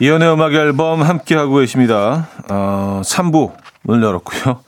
이연의 0.00 0.32
음악 0.32 0.54
앨범 0.54 1.02
함께하고 1.02 1.56
계십니다. 1.56 2.28
어, 2.48 3.02
3부 3.04 3.52
문 3.82 4.02
열었고요. 4.02 4.67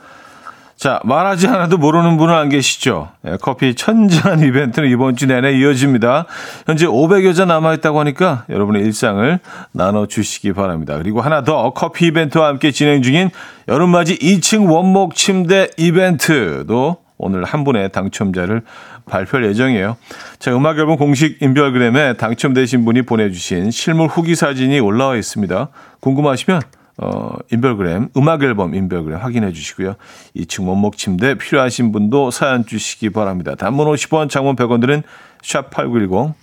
자, 0.81 0.99
말하지 1.05 1.47
않아도 1.47 1.77
모르는 1.77 2.17
분은 2.17 2.35
안 2.35 2.49
계시죠? 2.49 3.11
예, 3.27 3.37
커피 3.43 3.75
천지한 3.75 4.41
이벤트는 4.43 4.89
이번 4.89 5.15
주 5.15 5.27
내내 5.27 5.53
이어집니다. 5.53 6.25
현재 6.65 6.87
500여 6.87 7.35
잔 7.37 7.49
남아있다고 7.49 8.01
하니까 8.01 8.47
여러분의 8.49 8.83
일상을 8.85 9.41
나눠주시기 9.73 10.55
바랍니다. 10.55 10.97
그리고 10.97 11.21
하나 11.21 11.45
더 11.45 11.75
커피 11.75 12.07
이벤트와 12.07 12.49
함께 12.49 12.71
진행 12.71 13.03
중인 13.03 13.29
여름맞이 13.69 14.21
2층 14.21 14.73
원목 14.73 15.17
침대 15.17 15.69
이벤트도 15.77 16.97
오늘 17.19 17.45
한 17.45 17.63
분의 17.65 17.93
당첨자를 17.93 18.63
발표할 19.05 19.51
예정이에요. 19.51 19.99
자, 20.39 20.57
음악 20.57 20.79
앨범 20.79 20.97
공식 20.97 21.43
인별그램에 21.43 22.15
당첨되신 22.15 22.87
분이 22.87 23.03
보내주신 23.03 23.71
실물 23.71 24.09
후기 24.09 24.35
사진이 24.35 24.81
올라와 24.81 25.17
있습니다. 25.17 25.69
궁금하시면 26.01 26.63
어, 27.03 27.33
인별그램, 27.51 28.11
음악 28.19 28.43
앨범 28.43 28.75
인별그램 28.75 29.19
확인해 29.19 29.53
주시고요. 29.53 29.95
2층 30.37 30.69
원목 30.69 30.99
침대 30.99 31.35
필요하신 31.35 31.93
분도 31.93 32.31
사연 32.31 32.67
주시기 32.67 33.09
바랍니다. 33.09 33.55
단문 33.55 33.87
50원, 33.87 34.29
장문 34.29 34.55
100원 34.55 34.83
드는 34.83 35.03
샵8910, 35.43 36.35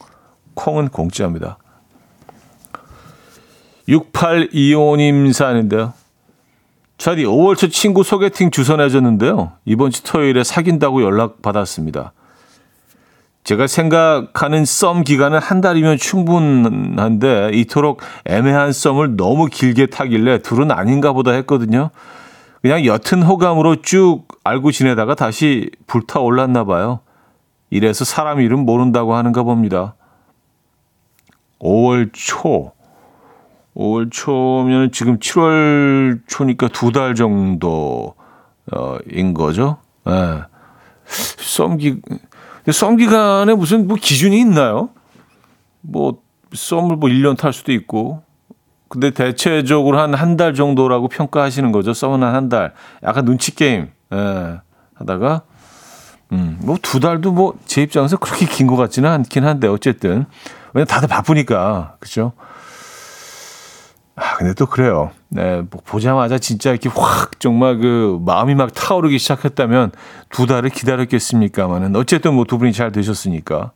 콩은 0.55 0.89
공짜입니다. 0.89 1.59
6825님 3.87 5.31
사연인데요. 5.31 5.93
차디 6.97 7.25
5월 7.25 7.55
초 7.55 7.67
친구 7.67 8.01
소개팅 8.01 8.49
주소 8.49 8.77
내줬는데요. 8.77 9.53
이번 9.65 9.91
주 9.91 10.03
토요일에 10.03 10.43
사귄다고 10.43 11.03
연락 11.03 11.43
받았습니다. 11.43 12.13
제가 13.47 13.65
생각하는 13.65 14.65
썸 14.65 15.05
기간은 15.05 15.39
한 15.39 15.61
달이면 15.61 15.99
충분한데 15.99 17.51
이토록 17.53 18.01
애매한 18.25 18.73
썸을 18.73 19.15
너무 19.15 19.45
길게 19.45 19.85
타길래 19.85 20.39
둘은 20.39 20.69
아닌가 20.69 21.13
보다 21.13 21.31
했거든요. 21.31 21.91
그냥 22.61 22.83
옅은 22.83 23.23
호감으로 23.23 23.77
쭉 23.83 24.25
알고 24.43 24.73
지내다가 24.73 25.15
다시 25.15 25.71
불타올랐나 25.87 26.65
봐요. 26.65 26.99
이래서 27.69 28.03
사람 28.03 28.41
이름 28.41 28.65
모른다고 28.65 29.15
하는가 29.15 29.43
봅니다. 29.43 29.95
5월 31.61 32.09
초. 32.11 32.73
5월 33.77 34.11
초면 34.11 34.91
지금 34.91 35.19
7월 35.19 36.19
초니까 36.27 36.67
두 36.67 36.91
달 36.91 37.15
정도인 37.15 38.11
거죠. 39.33 39.77
예. 40.05 40.11
네. 40.11 40.41
썸기 41.05 42.01
썸 42.73 42.97
기간에 42.97 43.53
무슨 43.53 43.87
뭐 43.87 43.97
기준이 43.99 44.39
있나요? 44.39 44.89
뭐 45.81 46.19
썸을 46.53 46.95
뭐 46.97 47.09
1년 47.09 47.37
탈 47.37 47.53
수도 47.53 47.71
있고. 47.71 48.23
근데 48.89 49.11
대체적으로 49.11 49.99
한 49.99 50.13
한 50.15 50.37
달 50.37 50.53
정도라고 50.53 51.07
평가하시는 51.09 51.71
거죠. 51.73 51.93
썸은 51.93 52.23
한 52.23 52.33
한 52.35 52.49
달. 52.49 52.73
약간 53.03 53.25
눈치 53.25 53.53
게임 53.55 53.89
예, 54.13 54.59
하다가 54.95 55.41
음, 56.31 56.57
뭐 56.61 56.77
두 56.81 56.99
달도 57.01 57.31
뭐 57.33 57.53
제 57.65 57.81
입장에서 57.83 58.15
그렇게 58.17 58.45
긴 58.45 58.67
것 58.67 58.75
같지는 58.77 59.09
않긴 59.09 59.43
한데 59.45 59.67
어쨌든 59.67 60.25
왜냐 60.73 60.85
다들 60.85 61.07
바쁘니까 61.09 61.95
그죠? 61.99 62.31
아, 64.37 64.39
근데 64.39 64.53
또 64.53 64.67
그래요. 64.67 65.09
네, 65.29 65.61
뭐 65.61 65.81
보자마자 65.83 66.37
진짜 66.37 66.69
이렇게 66.69 66.89
확 66.89 67.39
정말 67.39 67.79
그 67.79 68.19
마음이 68.23 68.53
막 68.53 68.71
타오르기 68.71 69.17
시작했다면 69.17 69.91
두 70.29 70.45
달을 70.45 70.69
기다렸겠습니까만은 70.69 71.95
어쨌든 71.95 72.35
뭐 72.35 72.45
두 72.45 72.59
분이 72.59 72.71
잘 72.71 72.91
되셨으니까. 72.91 73.71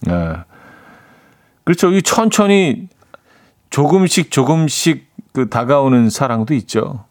네. 0.00 0.36
그렇죠. 1.64 1.92
이 1.92 2.00
천천히 2.00 2.88
조금씩 3.68 4.30
조금씩 4.30 5.06
그 5.34 5.50
다가오는 5.50 6.08
사랑도 6.08 6.54
있죠. 6.54 7.04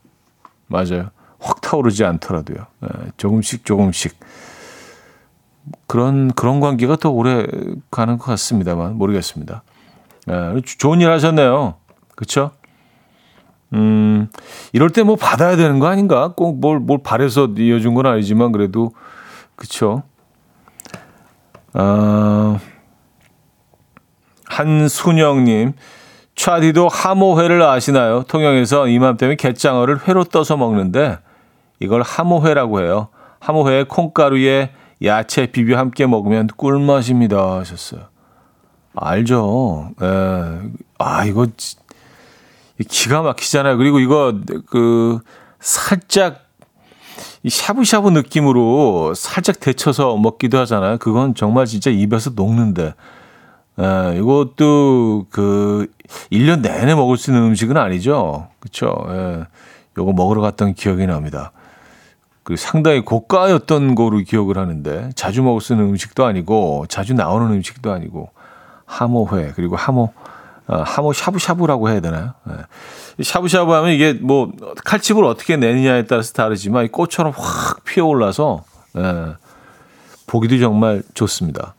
맞아요. 0.66 1.12
확 1.40 1.62
타오르지 1.62 2.04
않더라도요. 2.04 2.58
네, 2.80 2.90
조금씩 3.18 3.66
조금씩 3.66 4.18
그런 5.86 6.32
그런 6.34 6.60
관계가 6.60 6.96
더 6.96 7.12
오래 7.12 7.46
가는 7.92 8.18
것 8.18 8.26
같습니다만 8.26 8.98
모르겠습니다. 8.98 9.62
네, 10.26 10.62
좋은 10.66 11.02
일 11.02 11.12
하셨네요. 11.12 11.76
그렇죠? 12.16 12.52
음, 13.74 14.28
이럴 14.72 14.90
때 14.92 15.04
뭐 15.04 15.16
받아야 15.16 15.56
되는 15.56 15.80
거 15.80 15.88
아닌가? 15.88 16.34
꼭 16.36 16.60
뭘, 16.60 16.80
뭘 16.80 17.00
바래서 17.04 17.48
이어준 17.58 17.94
건 17.94 18.06
아니지만 18.06 18.52
그래도, 18.52 18.92
그쵸? 19.56 20.04
아, 21.74 22.60
한순영님, 24.46 25.74
차디도 26.36 26.88
하모회를 26.88 27.62
아시나요? 27.64 28.24
통영에서 28.24 28.88
이맘때면 28.88 29.38
갯장어를 29.38 30.08
회로 30.08 30.24
떠서 30.24 30.58
먹는데 30.58 31.18
이걸 31.80 32.02
하모회라고 32.02 32.82
해요. 32.82 33.08
하모회에 33.40 33.84
콩가루에 33.84 34.72
야채 35.04 35.48
비벼 35.48 35.78
함께 35.78 36.06
먹으면 36.06 36.48
꿀맛입니다 36.56 37.60
하셨어요. 37.60 38.02
알죠. 38.96 39.90
예. 40.02 40.60
아, 41.00 41.26
이거 41.26 41.48
기가 42.90 43.22
막히잖아요. 43.22 43.78
그리고 43.78 44.00
이거 44.00 44.34
그 44.68 45.20
살짝 45.60 46.44
이 47.44 47.50
샤브샤브 47.50 48.10
느낌으로 48.10 49.14
살짝 49.16 49.60
데쳐서 49.60 50.18
먹기도 50.18 50.58
하잖아요. 50.60 50.98
그건 50.98 51.36
정말 51.36 51.66
진짜 51.66 51.90
입에서 51.90 52.32
녹는데. 52.36 52.94
에, 53.80 54.18
이것도 54.18 55.26
그 55.30 55.88
1년 56.32 56.62
내내 56.62 56.96
먹을 56.96 57.18
수 57.18 57.32
있는 57.32 57.48
음식은 57.48 57.76
아니죠. 57.76 58.50
그쵸? 58.60 58.96
예. 59.10 59.46
요거 59.98 60.14
먹으러 60.14 60.42
갔던 60.42 60.74
기억이 60.74 61.06
납니다. 61.06 61.52
그 62.44 62.56
상당히 62.58 63.02
고가였던 63.02 63.96
거로 63.96 64.20
기억을 64.20 64.58
하는데 64.58 65.10
자주 65.16 65.44
먹을 65.44 65.62
수 65.62 65.74
있는 65.74 65.88
음식도 65.90 66.26
아니고 66.26 66.86
자주 66.90 67.14
나오는 67.14 67.48
음식도 67.48 67.92
아니고 67.92 68.32
하모회 68.86 69.54
그리고 69.56 69.76
하모 69.78 70.04
어, 70.04 70.14
하모 70.68 71.14
샤브샤브라고 71.14 71.90
해야 71.90 72.00
되나요? 72.00 72.34
예. 72.50 73.24
샤브샤브 73.24 73.72
하면 73.72 73.92
이게 73.92 74.14
뭐 74.14 74.52
칼집을 74.86 75.24
어떻게 75.26 75.58
내느냐에 75.58 76.06
따라서 76.06 76.34
다르지만 76.34 76.86
이 76.86 76.88
꽃처럼 76.88 77.34
확 77.36 77.84
피어올라서 77.84 78.64
예. 78.98 79.36
보기도 80.28 80.58
정말 80.60 81.04
좋습니다. 81.14 81.76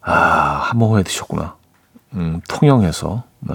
아 0.00 0.12
하모회 0.12 1.02
드셨구나. 1.02 1.56
음, 2.14 2.40
통영에서 2.48 3.24
네. 3.40 3.54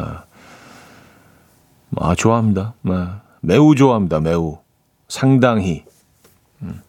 아 1.98 2.16
좋아합니다. 2.16 2.74
네. 2.82 2.94
매우 3.42 3.76
좋아합니다. 3.76 4.20
매우 4.20 4.60
상당히 5.08 5.86
음. 6.62 6.82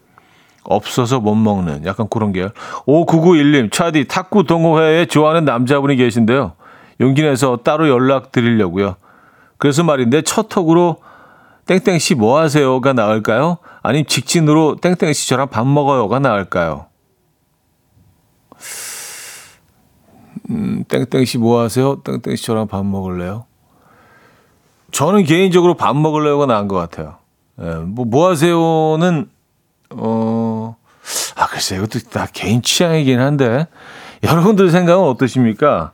없어서 0.63 1.19
못 1.19 1.35
먹는 1.35 1.85
약간 1.85 2.07
그런 2.09 2.31
계열. 2.31 2.51
5991님 2.85 3.71
차디 3.71 4.07
탁구 4.07 4.43
동호회에 4.43 5.05
좋아하는 5.05 5.45
남자분이 5.45 5.95
계신데요. 5.95 6.53
용기 6.99 7.21
내서 7.21 7.57
따로 7.63 7.87
연락 7.89 8.31
드리려고요. 8.31 8.95
그래서 9.57 9.83
말인데 9.83 10.21
첫 10.21 10.49
톡으로 10.49 11.01
땡땡씨 11.65 12.15
뭐 12.15 12.39
하세요가 12.39 12.93
나을까요? 12.93 13.57
아니면 13.83 14.05
직진으로 14.07 14.77
땡땡씨 14.77 15.29
저랑 15.29 15.49
밥 15.49 15.67
먹어요가 15.67 16.19
나을까요? 16.19 16.87
음, 20.49 20.83
땡땡씨 20.87 21.37
뭐 21.37 21.61
하세요? 21.61 22.01
땡땡씨 22.01 22.43
저랑 22.43 22.67
밥 22.67 22.85
먹을래요? 22.85 23.45
저는 24.91 25.23
개인적으로 25.23 25.75
밥 25.75 25.95
먹을래요가 25.95 26.47
나은 26.47 26.67
것 26.67 26.75
같아요. 26.75 27.17
예, 27.61 27.75
뭐, 27.75 28.05
뭐 28.05 28.29
하세요는, 28.29 29.29
어, 29.91 30.75
아, 31.35 31.47
글쎄, 31.47 31.75
이것도 31.75 31.99
다 32.09 32.27
개인 32.31 32.61
취향이긴 32.61 33.19
한데, 33.19 33.67
여러분들 34.23 34.71
생각은 34.71 35.03
어떠십니까? 35.03 35.91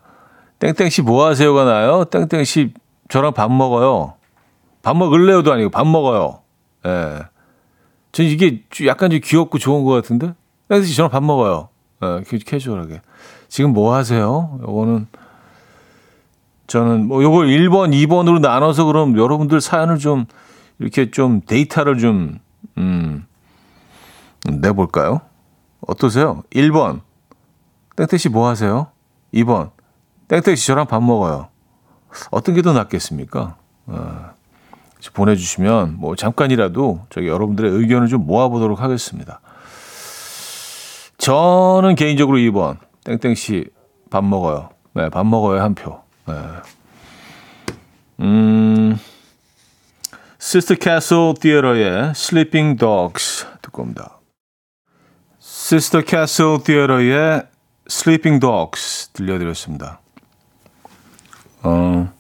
땡땡씨 0.59 1.01
뭐 1.01 1.25
하세요가 1.25 1.65
나요? 1.65 2.05
땡땡씨 2.05 2.73
저랑 3.09 3.33
밥 3.33 3.51
먹어요. 3.51 4.13
밥 4.81 4.95
먹을래요도 4.95 5.51
아니고 5.51 5.69
밥 5.69 5.85
먹어요. 5.87 6.39
예. 6.85 7.19
전 8.11 8.25
이게 8.25 8.63
약간 8.85 9.09
좀 9.11 9.19
귀엽고 9.23 9.57
좋은 9.57 9.83
것 9.83 9.91
같은데? 9.91 10.33
땡땡씨 10.69 10.95
저랑 10.95 11.11
밥 11.11 11.23
먹어요. 11.23 11.69
예, 12.03 12.21
캐주얼하게. 12.45 13.01
지금 13.47 13.73
뭐 13.73 13.93
하세요? 13.93 14.59
요거는 14.61 15.07
저는 16.67 17.07
뭐 17.07 17.21
요걸 17.21 17.47
1번, 17.47 17.91
2번으로 17.93 18.39
나눠서 18.39 18.85
그럼 18.85 19.17
여러분들 19.17 19.61
사연을 19.61 19.97
좀 19.99 20.25
이렇게 20.79 21.11
좀 21.11 21.41
데이터를 21.45 21.99
좀 21.99 22.39
음, 22.77 23.25
내볼까요? 24.49 25.21
어떠세요? 25.87 26.43
1번 26.53 27.01
땡땡 27.95 28.17
씨 28.17 28.29
뭐 28.29 28.47
하세요? 28.47 28.87
2번 29.33 29.69
땡땡 30.27 30.55
씨 30.55 30.67
저랑 30.67 30.87
밥 30.87 31.01
먹어요. 31.03 31.49
어떤 32.31 32.55
게 32.55 32.61
더 32.61 32.73
낫겠습니까? 32.73 33.57
어, 33.87 34.29
보내주시면 35.13 35.97
뭐 35.99 36.15
잠깐이라도 36.15 37.05
저기 37.09 37.27
여러분들의 37.27 37.71
의견을 37.71 38.07
좀 38.07 38.25
모아보도록 38.25 38.81
하겠습니다. 38.81 39.39
저는 41.17 41.95
개인적으로 41.95 42.37
2번 42.37 42.77
땡땡 43.03 43.35
씨 43.35 43.65
밥 44.09 44.23
먹어요. 44.23 44.69
네, 44.93 45.09
밥 45.09 45.25
먹어요 45.25 45.61
한 45.61 45.75
표. 45.75 46.01
네. 46.27 46.33
음, 48.21 48.97
시스터 50.39 50.75
캐슬 50.75 51.33
티어러의 51.39 52.11
Sleeping 52.15 52.77
Dogs 52.77 53.45
듣고 53.61 53.81
옵니다. 53.83 54.19
시스터 55.39 56.01
캐슬 56.01 56.59
티어러의 56.63 57.43
Sleeping 57.89 58.39
Dogs 58.39 59.09
들려드렸습니다. 59.09 59.99
어, 61.65 62.13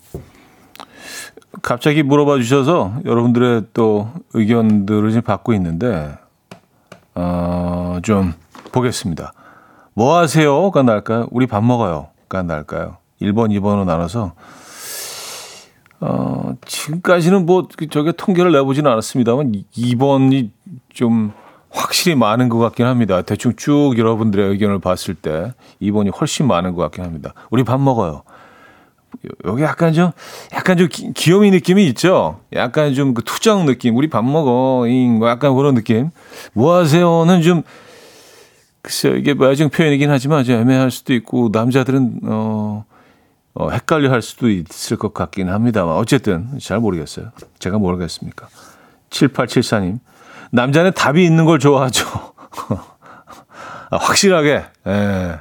갑자기 1.61 2.01
물어봐 2.01 2.37
주셔서 2.37 2.93
여러분들의 3.05 3.65
또 3.73 4.09
의견들을 4.33 5.09
지금 5.11 5.21
받고 5.21 5.53
있는데, 5.53 6.17
어, 7.13 7.99
좀 8.03 8.33
보겠습니다. 8.71 9.33
뭐 9.93 10.17
하세요?가 10.17 10.81
나을까요? 10.81 11.27
우리 11.31 11.45
밥 11.47 11.63
먹어요.가 11.63 12.43
나을까요? 12.43 12.97
1번, 13.21 13.51
2번으로 13.57 13.85
나눠서, 13.85 14.33
어, 16.01 16.55
지금까지는 16.65 17.45
뭐, 17.45 17.67
저게 17.91 18.11
통계를 18.11 18.51
내보지는 18.51 18.91
않았습니다만, 18.91 19.51
2번이 19.77 20.49
좀 20.89 21.31
확실히 21.69 22.15
많은 22.15 22.49
것 22.49 22.57
같긴 22.57 22.85
합니다. 22.87 23.21
대충 23.21 23.53
쭉 23.55 23.93
여러분들의 23.97 24.49
의견을 24.49 24.79
봤을 24.79 25.13
때, 25.13 25.53
2번이 25.81 26.11
훨씬 26.19 26.47
많은 26.47 26.73
것 26.73 26.81
같긴 26.81 27.03
합니다. 27.03 27.33
우리 27.51 27.63
밥 27.63 27.79
먹어요. 27.79 28.23
여기 29.45 29.63
약간 29.63 29.93
좀, 29.93 30.11
약간 30.53 30.77
좀 30.77 30.87
기, 30.89 31.11
귀요미 31.13 31.51
느낌이 31.51 31.85
있죠? 31.87 32.39
약간 32.53 32.93
좀 32.93 33.13
그 33.13 33.23
투정 33.23 33.65
느낌. 33.65 33.95
우리 33.95 34.09
밥 34.09 34.23
먹어. 34.25 34.87
잉, 34.87 35.19
뭐 35.19 35.29
약간 35.29 35.55
그런 35.55 35.75
느낌. 35.75 36.11
뭐 36.53 36.75
하세요는 36.75 37.41
좀, 37.41 37.63
글쎄요, 38.81 39.15
이게 39.15 39.33
뭐 39.33 39.49
애정 39.51 39.69
표현이긴 39.69 40.09
하지만 40.11 40.43
좀 40.43 40.55
애매할 40.59 40.91
수도 40.91 41.13
있고, 41.13 41.49
남자들은, 41.51 42.19
어, 42.25 42.85
어, 43.55 43.69
헷갈려 43.71 44.11
할 44.11 44.21
수도 44.21 44.49
있을 44.49 44.97
것 44.97 45.13
같긴 45.13 45.49
합니다만. 45.49 45.95
어쨌든, 45.95 46.59
잘 46.59 46.79
모르겠어요. 46.79 47.31
제가 47.59 47.77
모르겠습니까? 47.79 48.47
7874님. 49.09 49.99
남자는 50.51 50.91
답이 50.93 51.23
있는 51.23 51.45
걸 51.45 51.57
좋아하죠. 51.59 52.05
아, 53.89 53.97
확실하게, 53.97 54.63
예. 54.87 55.39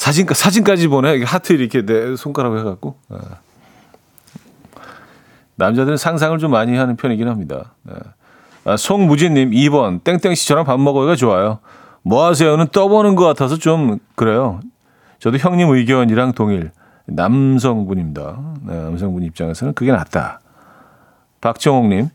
사진, 0.00 0.26
사진까지 0.26 0.88
보내. 0.88 1.22
하트 1.22 1.52
이렇게 1.52 1.84
내 1.84 2.16
손가락 2.16 2.56
해갖고. 2.56 2.96
예. 3.12 3.18
남자들은 5.56 5.98
상상을 5.98 6.38
좀 6.38 6.52
많이 6.52 6.74
하는 6.74 6.96
편이긴 6.96 7.28
합니다. 7.28 7.74
예. 7.90 7.94
아, 8.64 8.78
송무진님, 8.78 9.50
2번. 9.50 10.02
땡땡 10.02 10.34
씨 10.36 10.48
저랑 10.48 10.64
밥 10.64 10.80
먹어요가 10.80 11.16
좋아요. 11.16 11.58
뭐 12.00 12.24
하세요는 12.24 12.68
떠보는 12.68 13.14
것 13.14 13.26
같아서 13.26 13.58
좀 13.58 13.98
그래요. 14.14 14.60
저도 15.18 15.36
형님 15.36 15.68
의견이랑 15.68 16.32
동일. 16.32 16.70
남성분입니다. 17.04 18.38
네, 18.62 18.82
남성분 18.82 19.22
입장에서는 19.24 19.74
그게 19.74 19.92
낫다. 19.92 20.40
박정옥님, 21.42 22.08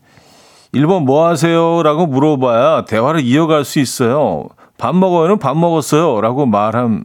1번 0.74 1.04
뭐 1.04 1.28
하세요? 1.28 1.84
라고 1.84 2.06
물어봐야 2.06 2.84
대화를 2.86 3.20
이어갈 3.20 3.64
수 3.64 3.78
있어요. 3.78 4.48
밥 4.76 4.96
먹어요는 4.96 5.38
밥 5.38 5.56
먹었어요. 5.56 6.20
라고 6.20 6.46
말함 6.46 7.04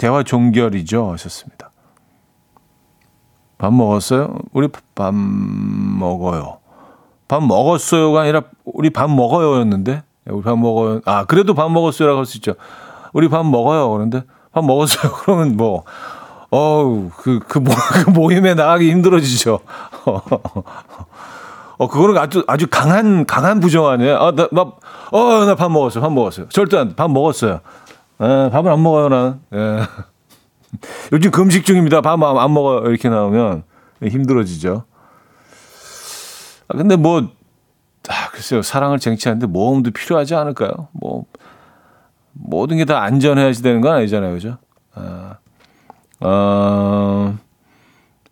대화 0.00 0.22
종결이죠. 0.22 1.12
하셨습니다. 1.12 1.70
밥 3.58 3.70
먹었어요? 3.74 4.34
우리 4.54 4.66
밥 4.94 5.14
먹어요. 5.14 6.56
밥 7.28 7.42
먹었어요가 7.44 8.22
아니라 8.22 8.44
우리 8.64 8.88
밥 8.88 9.10
먹어요였는데 9.10 10.02
우리 10.30 10.42
밥 10.42 10.58
먹어요. 10.58 11.02
아 11.04 11.26
그래도 11.26 11.52
밥 11.52 11.70
먹었어요라고 11.70 12.18
할 12.20 12.24
수 12.24 12.38
있죠. 12.38 12.54
우리 13.12 13.28
밥 13.28 13.44
먹어요. 13.44 13.90
그런데 13.90 14.22
밥 14.52 14.64
먹었어요. 14.64 15.12
그러면 15.20 15.58
뭐 15.58 15.84
어우 16.50 17.10
그그 17.18 17.40
그, 17.46 17.58
모, 17.58 17.70
그 18.04 18.08
모임에 18.10 18.54
나가기 18.54 18.90
힘들어지죠. 18.90 19.60
어 21.76 21.88
그거는 21.88 22.16
아주 22.16 22.42
아주 22.46 22.66
강한 22.70 23.26
강한 23.26 23.60
부정 23.60 23.86
아니에요. 23.86 24.16
아나어나 24.16 25.54
밥 25.56 25.70
먹었어요. 25.70 26.02
밥 26.02 26.10
먹었어요. 26.10 26.48
절대 26.48 26.78
안 26.78 26.94
밥 26.96 27.10
먹었어요. 27.10 27.60
에, 28.20 28.50
밥을 28.50 28.70
안 28.70 28.82
먹어요 28.82 29.08
나는. 29.08 29.40
예. 29.54 29.80
요즘 31.12 31.30
금식 31.30 31.64
중입니다. 31.64 32.00
밥 32.00 32.20
안 32.22 32.54
먹어요. 32.54 32.88
이렇게 32.88 33.08
나오면 33.08 33.64
힘들어지죠. 34.02 34.84
아, 36.68 36.76
근데 36.76 36.96
뭐, 36.96 37.22
아, 38.08 38.30
글쎄요. 38.32 38.62
사랑을 38.62 38.98
쟁취하는데 38.98 39.46
모험도 39.46 39.90
필요하지 39.90 40.34
않을까요? 40.34 40.70
뭐, 40.92 41.24
모든 42.32 42.76
게 42.78 42.84
다 42.84 43.02
안전해야지 43.02 43.62
되는 43.62 43.80
건 43.80 43.94
아니잖아요. 43.96 44.32
그죠? 44.34 44.58
아, 44.94 45.34
어, 46.20 47.36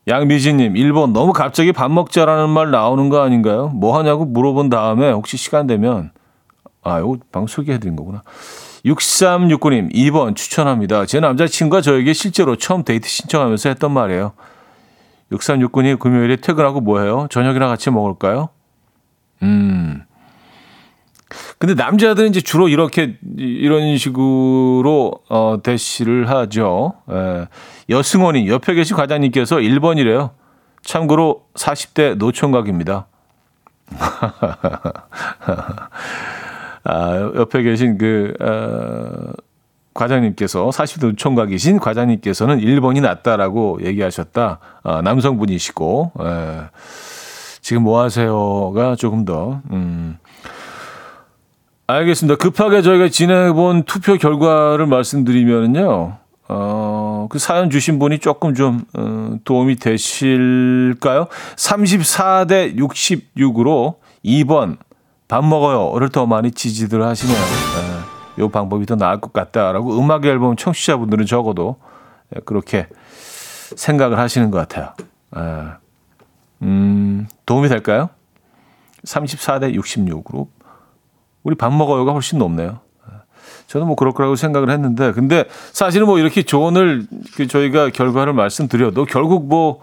양미진님, 0.07 0.75
1번, 0.75 1.13
너무 1.13 1.33
갑자기 1.33 1.73
밥 1.73 1.91
먹자라는 1.91 2.49
말 2.51 2.71
나오는 2.71 3.09
거 3.09 3.21
아닌가요? 3.21 3.69
뭐 3.69 3.99
하냐고 3.99 4.25
물어본 4.25 4.69
다음에 4.71 5.11
혹시 5.11 5.37
시간 5.37 5.67
되면, 5.67 6.13
아, 6.83 7.01
이거 7.01 7.17
방 7.33 7.47
소개해드린 7.47 7.97
거구나. 7.97 8.23
6369님, 8.85 9.93
2번 9.93 10.37
추천합니다. 10.37 11.07
제 11.07 11.21
남자친구가 11.21 11.81
저에게 11.81 12.13
실제로 12.13 12.57
처음 12.57 12.85
데이트 12.85 13.09
신청하면서 13.09 13.69
했던 13.69 13.93
말이에요. 13.93 14.33
6369님, 15.33 15.99
금요일에 15.99 16.37
퇴근하고 16.37 16.81
뭐 16.81 17.01
해요? 17.01 17.27
저녁이랑 17.31 17.69
같이 17.69 17.91
먹을까요? 17.91 18.49
음. 19.43 20.05
근데 21.59 21.75
남자들은 21.75 22.31
이제 22.31 22.41
주로 22.41 22.69
이렇게, 22.69 23.19
이런 23.37 23.99
식으로, 23.99 25.13
어, 25.29 25.59
대시를 25.63 26.31
하죠. 26.31 26.95
예. 27.11 27.49
여승원이 27.91 28.49
옆에 28.49 28.75
계신 28.75 28.97
과장님께서 28.97 29.57
1번이래요. 29.57 30.31
참고로 30.83 31.43
40대 31.55 32.17
노총각입니다. 32.17 33.09
아, 36.85 37.33
옆에 37.37 37.63
계신 37.63 37.99
그, 37.99 38.35
어, 38.41 39.33
과장님께서 39.95 40.71
40대 40.71 41.17
총각이신 41.17 41.81
과장님께서는 41.81 42.61
1번이 42.61 43.01
낫다라고 43.01 43.81
얘기하셨다. 43.83 44.59
아, 44.85 45.03
남성분이시고, 45.03 46.13
에, 46.21 46.25
예. 46.25 46.61
지금 47.61 47.83
뭐 47.83 48.01
하세요가 48.01 48.95
조금 48.95 49.25
더, 49.25 49.61
음. 49.73 50.19
알겠습니다. 51.87 52.37
급하게 52.37 52.83
저희가 52.83 53.09
진행해본 53.09 53.85
투표 53.85 54.17
결과를 54.17 54.87
말씀드리면요. 54.87 56.19
어, 56.51 57.27
그 57.31 57.39
사연 57.39 57.71
주신 57.71 57.99
분이 57.99 58.21
조금 58.21 58.55
좀, 58.55 58.85
어, 58.97 59.37
도움이 59.45 59.77
되실까요? 59.77 61.27
34대 61.57 62.77
66으로 62.77 63.97
2번, 64.25 64.77
밥 65.29 65.45
먹어요를 65.45 66.09
더 66.09 66.27
많이 66.27 66.51
지지들 66.51 67.03
하시네요. 67.03 67.37
예, 67.37 68.43
요 68.43 68.49
방법이 68.49 68.87
더 68.87 68.97
나을 68.97 69.21
것 69.21 69.33
같다라고 69.35 69.99
음악 69.99 70.25
앨범 70.25 70.57
청취자분들은 70.57 71.27
적어도 71.27 71.77
예, 72.35 72.41
그렇게 72.41 72.89
생각을 73.77 74.19
하시는 74.19 74.51
것 74.51 74.59
같아요. 74.67 74.95
예. 75.37 75.69
음, 76.63 77.29
도움이 77.45 77.69
될까요? 77.69 78.09
34대 79.05 79.75
66으로 79.77 80.49
우리 81.43 81.55
밥 81.55 81.73
먹어요가 81.73 82.13
훨씬 82.13 82.39
높네요. 82.39 82.81
예. 83.11 83.15
저는 83.67 83.87
뭐 83.87 83.97
그럴 83.97 84.15
거라고 84.15 84.35
생각을 84.35 84.71
했는데, 84.71 85.13
근데 85.13 85.45
사실은 85.73 86.07
뭐 86.07 86.19
이렇게 86.19 86.43
조언을 86.43 87.07
그 87.37 87.47
저희가 87.47 87.91
결과를 87.91 88.33
말씀드려도 88.33 89.05
결국 89.05 89.47
뭐, 89.47 89.81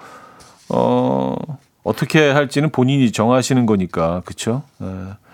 어, 0.70 1.36
어떻게 1.84 2.32
할지는 2.32 2.72
본인이 2.72 3.12
정하시는 3.12 3.68
거니까? 3.68 4.24
예. 4.82 5.25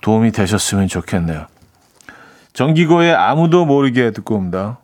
도움이 0.00 0.32
되셨으면 0.32 0.88
좋겠네요. 0.88 1.46
정기고의 2.52 3.14
아무도 3.14 3.64
모르게 3.64 4.10
듣고 4.10 4.36
옵니다. 4.36 4.78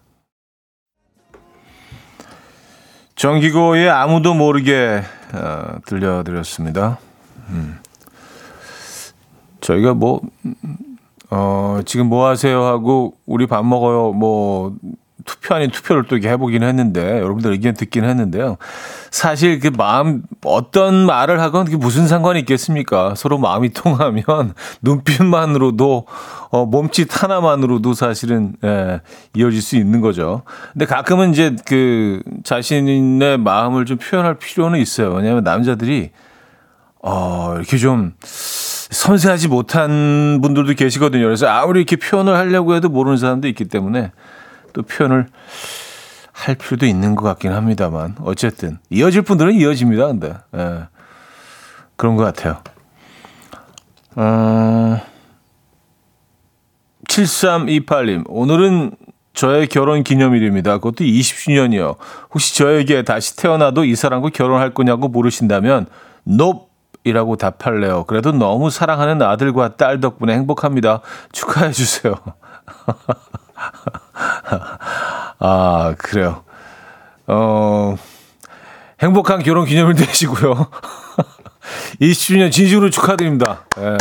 정기고의 3.16 3.88
아무도 3.88 4.34
모르게 4.34 5.02
어, 5.32 5.78
들려드렸습니다. 5.86 6.98
음. 7.48 7.78
저희가 9.60 9.94
뭐 9.94 10.20
어, 11.30 11.80
지금 11.84 12.06
뭐 12.06 12.28
하세요 12.28 12.62
하고 12.64 13.14
우리 13.26 13.46
밥 13.46 13.64
먹어요 13.64 14.12
뭐 14.12 14.76
투표 15.26 15.54
아닌 15.54 15.70
투표를 15.70 16.04
또 16.04 16.16
이렇게 16.16 16.30
해보긴 16.30 16.62
했는데 16.62 17.18
여러분들 17.20 17.52
의견 17.52 17.74
듣긴 17.74 18.04
했는데요. 18.04 18.56
사실 19.10 19.60
그 19.60 19.70
마음 19.76 20.22
어떤 20.44 20.94
말을 21.06 21.40
하건 21.40 21.64
그게 21.66 21.76
무슨 21.76 22.06
상관이 22.06 22.40
있겠습니까? 22.40 23.14
서로 23.16 23.38
마음이 23.38 23.70
통하면 23.70 24.24
눈빛만으로도 24.82 26.06
어, 26.50 26.66
몸짓 26.66 27.22
하나만으로도 27.22 27.92
사실은 27.94 28.54
예, 28.64 29.00
이어질 29.34 29.60
수 29.60 29.76
있는 29.76 30.00
거죠. 30.00 30.42
근데 30.72 30.86
가끔은 30.86 31.32
이제 31.32 31.54
그 31.66 32.22
자신의 32.44 33.38
마음을 33.38 33.84
좀 33.84 33.98
표현할 33.98 34.36
필요는 34.36 34.80
있어요. 34.80 35.12
왜냐하면 35.12 35.44
남자들이 35.44 36.10
어, 37.02 37.54
이렇게 37.56 37.76
좀 37.76 38.14
섬세하지 38.20 39.48
못한 39.48 40.40
분들도 40.42 40.74
계시거든요. 40.74 41.24
그래서 41.24 41.46
아무리 41.46 41.80
이렇게 41.80 41.96
표현을 41.96 42.36
하려고 42.36 42.74
해도 42.74 42.88
모르는 42.88 43.16
사람도 43.16 43.48
있기 43.48 43.66
때문에 43.66 44.12
또 44.76 44.82
표현을 44.82 45.26
할 46.32 46.54
필요도 46.54 46.84
있는 46.84 47.14
것 47.14 47.24
같긴 47.24 47.52
합니다만 47.52 48.14
어쨌든 48.20 48.78
이어질 48.90 49.22
분들은 49.22 49.54
이어집니다. 49.54 50.06
근데 50.08 50.34
예. 50.54 50.82
그런 51.96 52.16
것 52.16 52.24
같아요. 52.24 52.58
어, 54.16 55.00
7328님 57.08 58.24
오늘은 58.28 58.90
저의 59.32 59.66
결혼 59.66 60.04
기념일입니다. 60.04 60.76
그것도 60.76 61.04
20주년이요. 61.04 61.96
혹시 62.34 62.54
저에게 62.54 63.02
다시 63.02 63.34
태어나도 63.36 63.86
이 63.86 63.94
사람과 63.96 64.28
결혼할 64.28 64.74
거냐고 64.74 65.08
물으신다면 65.08 65.86
nope 66.28 66.66
이라고 67.04 67.36
답할래요. 67.36 68.04
그래도 68.04 68.32
너무 68.32 68.68
사랑하는 68.68 69.22
아들과 69.22 69.76
딸 69.76 70.00
덕분에 70.00 70.34
행복합니다. 70.34 71.00
축하해 71.32 71.72
주세요. 71.72 72.14
아, 75.38 75.94
그래요. 75.98 76.42
어, 77.26 77.96
행복한 79.00 79.42
결혼 79.42 79.66
기념일 79.66 79.94
되시고요. 80.06 80.68
20주년 82.00 82.52
진심으로 82.52 82.90
축하드립니다. 82.90 83.64
예. 83.78 83.96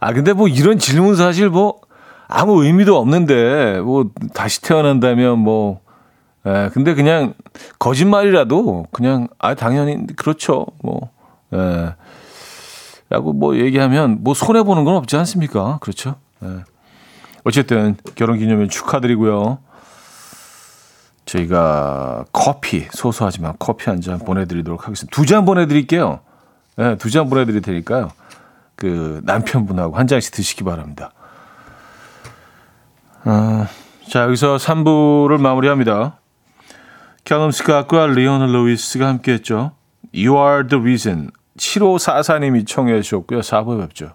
아, 0.00 0.12
근데 0.12 0.32
뭐 0.32 0.48
이런 0.48 0.78
질문 0.78 1.16
사실 1.16 1.48
뭐 1.48 1.80
아무 2.28 2.64
의미도 2.64 2.96
없는데 2.96 3.80
뭐 3.80 4.10
다시 4.34 4.62
태어난다면 4.62 5.38
뭐 5.38 5.80
예, 6.46 6.70
근데 6.72 6.94
그냥 6.94 7.34
거짓말이라도 7.78 8.86
그냥 8.90 9.28
아 9.38 9.54
당연히 9.54 10.06
그렇죠. 10.16 10.66
뭐 10.82 11.10
예. 11.52 11.94
라고 13.10 13.32
뭐 13.32 13.56
얘기하면 13.56 14.18
뭐 14.22 14.32
손해 14.34 14.62
보는 14.62 14.84
건 14.84 14.96
없지 14.96 15.16
않습니까? 15.16 15.78
그렇죠? 15.82 16.16
예. 16.42 16.64
어쨌든 17.44 17.96
결혼 18.14 18.38
기념일 18.38 18.68
축하드리고요. 18.68 19.58
저희가 21.24 22.24
커피 22.32 22.86
소소하지만 22.90 23.54
커피 23.58 23.88
한 23.90 24.00
잔 24.00 24.18
보내드리도록 24.18 24.84
하겠습니다. 24.86 25.14
두 25.14 25.24
잔 25.24 25.44
보내드릴게요. 25.44 26.20
네, 26.76 26.96
두잔 26.96 27.28
보내드릴 27.28 27.62
테니까요. 27.62 28.10
그 28.76 29.20
남편분하고 29.24 29.96
한 29.96 30.06
잔씩 30.06 30.32
드시기 30.34 30.64
바랍니다. 30.64 31.12
어, 33.24 33.66
자 34.08 34.22
여기서 34.24 34.56
3부를 34.56 35.38
마무리합니다. 35.40 36.18
캘럼 37.24 37.50
스캇과 37.50 38.14
리오너 38.14 38.46
루이스가 38.46 39.06
함께했죠. 39.06 39.72
You 40.14 40.36
are 40.36 40.66
the 40.66 40.80
reason. 40.80 41.30
7544님이 41.56 42.66
청해 42.66 43.00
주셨고요. 43.02 43.40
4부에 43.40 43.80
뵙죠. 43.82 44.14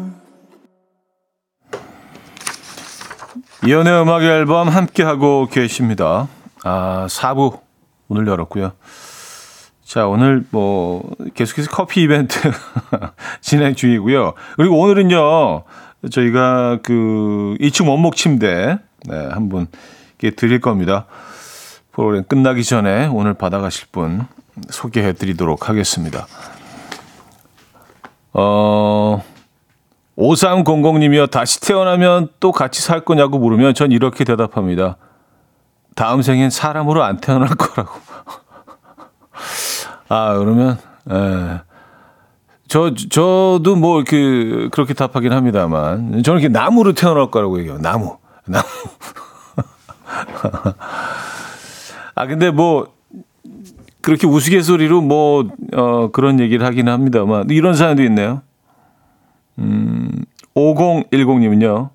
이연의 3.63 4.01
음악 4.01 4.23
앨범 4.23 4.69
함께하고 4.69 5.47
계십니다. 5.47 6.27
아, 6.63 7.05
4부 7.07 7.59
오늘 8.07 8.25
열었고요. 8.25 8.71
자, 9.83 10.07
오늘 10.07 10.43
뭐 10.49 11.11
계속해서 11.35 11.69
커피 11.69 12.01
이벤트 12.01 12.39
진행 13.41 13.75
중이고요. 13.75 14.33
그리고 14.55 14.79
오늘은요. 14.79 15.63
저희가 16.09 16.79
그 16.81 17.55
2층 17.59 17.87
원목 17.87 18.15
침대 18.15 18.79
네, 19.05 19.27
한 19.27 19.49
분께 19.49 20.31
드릴 20.35 20.59
겁니다. 20.59 21.05
프로그램 21.91 22.23
끝나기 22.23 22.63
전에 22.63 23.05
오늘 23.07 23.35
받아가실 23.35 23.89
분 23.91 24.25
소개해 24.69 25.13
드리도록 25.13 25.69
하겠습니다. 25.69 26.25
어, 28.33 29.23
5300님이요. 30.17 31.31
다시 31.31 31.61
태어나면 31.61 32.29
또 32.39 32.51
같이 32.51 32.81
살 32.81 33.01
거냐고 33.01 33.39
물으면 33.39 33.73
전 33.73 33.91
이렇게 33.91 34.23
대답합니다. 34.23 34.97
다음 35.95 36.21
생엔 36.21 36.49
사람으로 36.49 37.03
안 37.03 37.17
태어날 37.17 37.49
거라고. 37.49 37.99
아, 40.09 40.37
그러면, 40.37 40.77
에. 41.09 41.61
저, 42.67 42.93
저도 42.93 43.75
뭐, 43.75 43.99
이렇게, 43.99 44.69
그렇게 44.69 44.93
답하긴 44.93 45.33
합니다만. 45.33 46.23
저는 46.23 46.39
이렇게 46.39 46.47
나무로 46.47 46.93
태어날 46.93 47.29
거라고 47.29 47.59
얘기해요. 47.59 47.81
나무. 47.81 48.17
나무. 48.45 48.63
아, 52.15 52.27
근데 52.27 52.51
뭐, 52.51 52.87
그렇게 53.99 54.27
우스갯소리로 54.27 55.01
뭐, 55.01 55.49
어, 55.73 56.11
그런 56.11 56.39
얘기를 56.39 56.65
하긴 56.65 56.87
합니다만. 56.87 57.49
이런 57.49 57.73
사연도 57.73 58.03
있네요. 58.03 58.41
음, 59.59 60.09
5010님은요. 60.55 61.89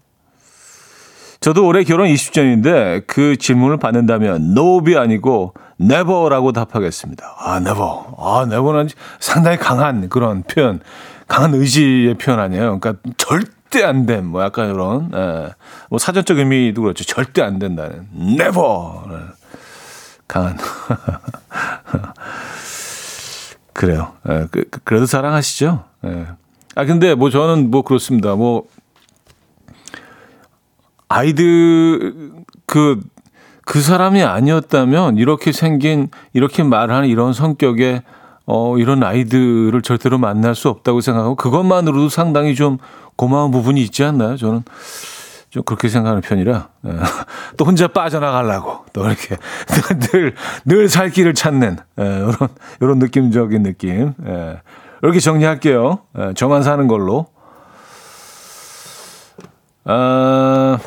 저도 1.41 1.67
올해 1.67 1.85
결혼 1.85 2.09
20주년인데 2.09 3.07
그 3.07 3.37
질문을 3.37 3.77
받는다면 3.77 4.53
no비 4.57 4.97
아니고 4.97 5.55
never라고 5.81 6.53
답하겠습니다. 6.53 7.35
아, 7.39 7.57
never. 7.59 7.83
아, 8.19 8.43
never는 8.47 8.89
상당히 9.21 9.57
강한 9.59 10.09
그런 10.09 10.43
표현, 10.43 10.81
강한 11.29 11.55
의지의 11.55 12.15
표현 12.15 12.41
아니에요. 12.41 12.79
그러니까 12.81 12.95
절대 13.19 13.85
안 13.85 14.07
됨. 14.07 14.27
뭐 14.27 14.43
약간 14.43 14.71
이런, 14.73 15.11
예. 15.15 15.51
뭐 15.91 15.99
사전적 15.99 16.39
의미도 16.39 16.81
그렇죠. 16.83 17.05
절대 17.05 17.43
안 17.43 17.59
된다는. 17.59 18.09
never. 18.17 18.57
강한. 20.27 20.57
그래요. 23.73 24.13
예, 24.29 24.47
그, 24.51 24.65
그- 24.71 24.81
그래도 24.85 25.07
사랑하시죠? 25.07 25.85
예. 26.07 26.27
아, 26.77 26.85
근데 26.85 27.15
뭐 27.15 27.31
저는 27.31 27.71
뭐 27.71 27.83
그렇습니다. 27.83 28.35
뭐 28.37 28.65
아이들 31.09 32.33
그, 32.67 33.01
그 33.65 33.81
사람이 33.81 34.23
아니었다면 34.23 35.17
이렇게 35.17 35.53
생긴, 35.53 36.09
이렇게 36.33 36.63
말하는 36.63 37.09
이런 37.09 37.33
성격의 37.33 38.03
어, 38.45 38.79
이런 38.79 39.03
아이들을 39.03 39.81
절대로 39.83 40.19
만날 40.19 40.55
수 40.55 40.69
없다고 40.69 41.01
생각하고 41.01 41.35
그것만으로도 41.35 42.09
상당히 42.11 42.55
좀 42.55 42.79
고마운 43.17 43.51
부분이 43.51 43.83
있지 43.83 44.05
않나요? 44.05 44.37
저는 44.37 44.63
좀 45.51 45.63
그렇게 45.65 45.89
생각하는 45.89 46.21
편이라 46.21 46.69
예. 46.87 46.91
또 47.57 47.65
혼자 47.65 47.89
빠져나가려고 47.89 48.85
또 48.93 49.05
이렇게 49.07 49.37
늘, 50.13 50.35
늘 50.65 50.89
살 50.89 51.09
길을 51.11 51.35
찾는 51.35 51.79
예, 51.99 52.05
이런 52.05 52.35
이런 52.81 52.99
느낌적인 52.99 53.63
느낌 53.63 54.13
예. 54.27 54.61
이렇게 55.07 55.21
정리할게요. 55.21 56.01
예, 56.19 56.35
저만 56.35 56.65
사는 56.65 56.89
걸로. 56.89 57.27
아, 59.85 60.79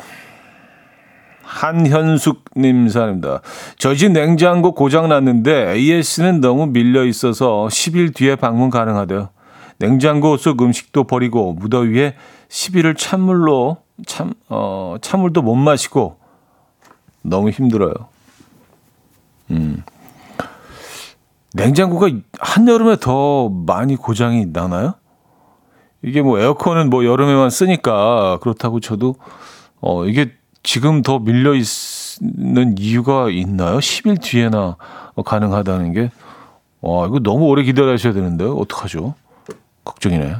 한현숙님 1.42 2.90
사입니다 2.90 3.40
저희 3.78 3.96
집 3.96 4.12
냉장고 4.12 4.72
고장 4.74 5.08
났는데 5.08 5.72
AS는 5.72 6.42
너무 6.42 6.66
밀려 6.66 7.04
있어서 7.06 7.66
10일 7.70 8.14
뒤에 8.14 8.36
방문 8.36 8.68
가능하대요. 8.68 9.30
냉장고 9.78 10.36
속 10.36 10.60
음식도 10.60 11.04
버리고 11.04 11.54
무더위에 11.54 12.14
10일을 12.50 12.98
찬물로 12.98 13.78
참, 14.06 14.34
어, 14.50 14.96
찬물도 15.00 15.40
못 15.40 15.54
마시고 15.54 16.18
너무 17.22 17.48
힘들어요. 17.48 17.94
음. 19.50 19.82
냉장고가 21.54 22.08
한여름에 22.38 22.96
더 23.00 23.48
많이 23.48 23.96
고장이 23.96 24.46
나나요? 24.52 24.94
이게 26.02 26.22
뭐 26.22 26.38
에어컨은 26.38 26.90
뭐 26.90 27.04
여름에만 27.04 27.50
쓰니까 27.50 28.38
그렇다고 28.40 28.80
쳐도 28.80 29.16
어 29.80 30.06
이게 30.06 30.32
지금 30.62 31.02
더 31.02 31.18
밀려 31.18 31.54
있는 31.54 32.76
이유가 32.78 33.28
있나요? 33.30 33.78
10일 33.78 34.22
뒤에나 34.22 34.76
가능하다는 35.24 35.92
게 35.92 36.10
와, 36.82 37.06
이거 37.06 37.18
너무 37.18 37.46
오래 37.46 37.62
기다려셔야 37.62 38.12
되는데 38.14 38.44
어떡하죠? 38.44 39.14
걱정이네. 39.84 40.36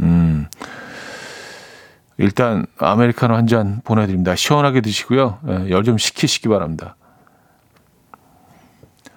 음. 0.00 0.46
일단 2.18 2.66
아메리카노 2.78 3.34
한 3.34 3.46
잔 3.46 3.80
보내 3.84 4.06
드립니다. 4.06 4.34
시원하게 4.34 4.80
드시고요. 4.80 5.38
예, 5.48 5.70
열좀 5.70 5.98
식히시기 5.98 6.48
바랍니다. 6.48 6.96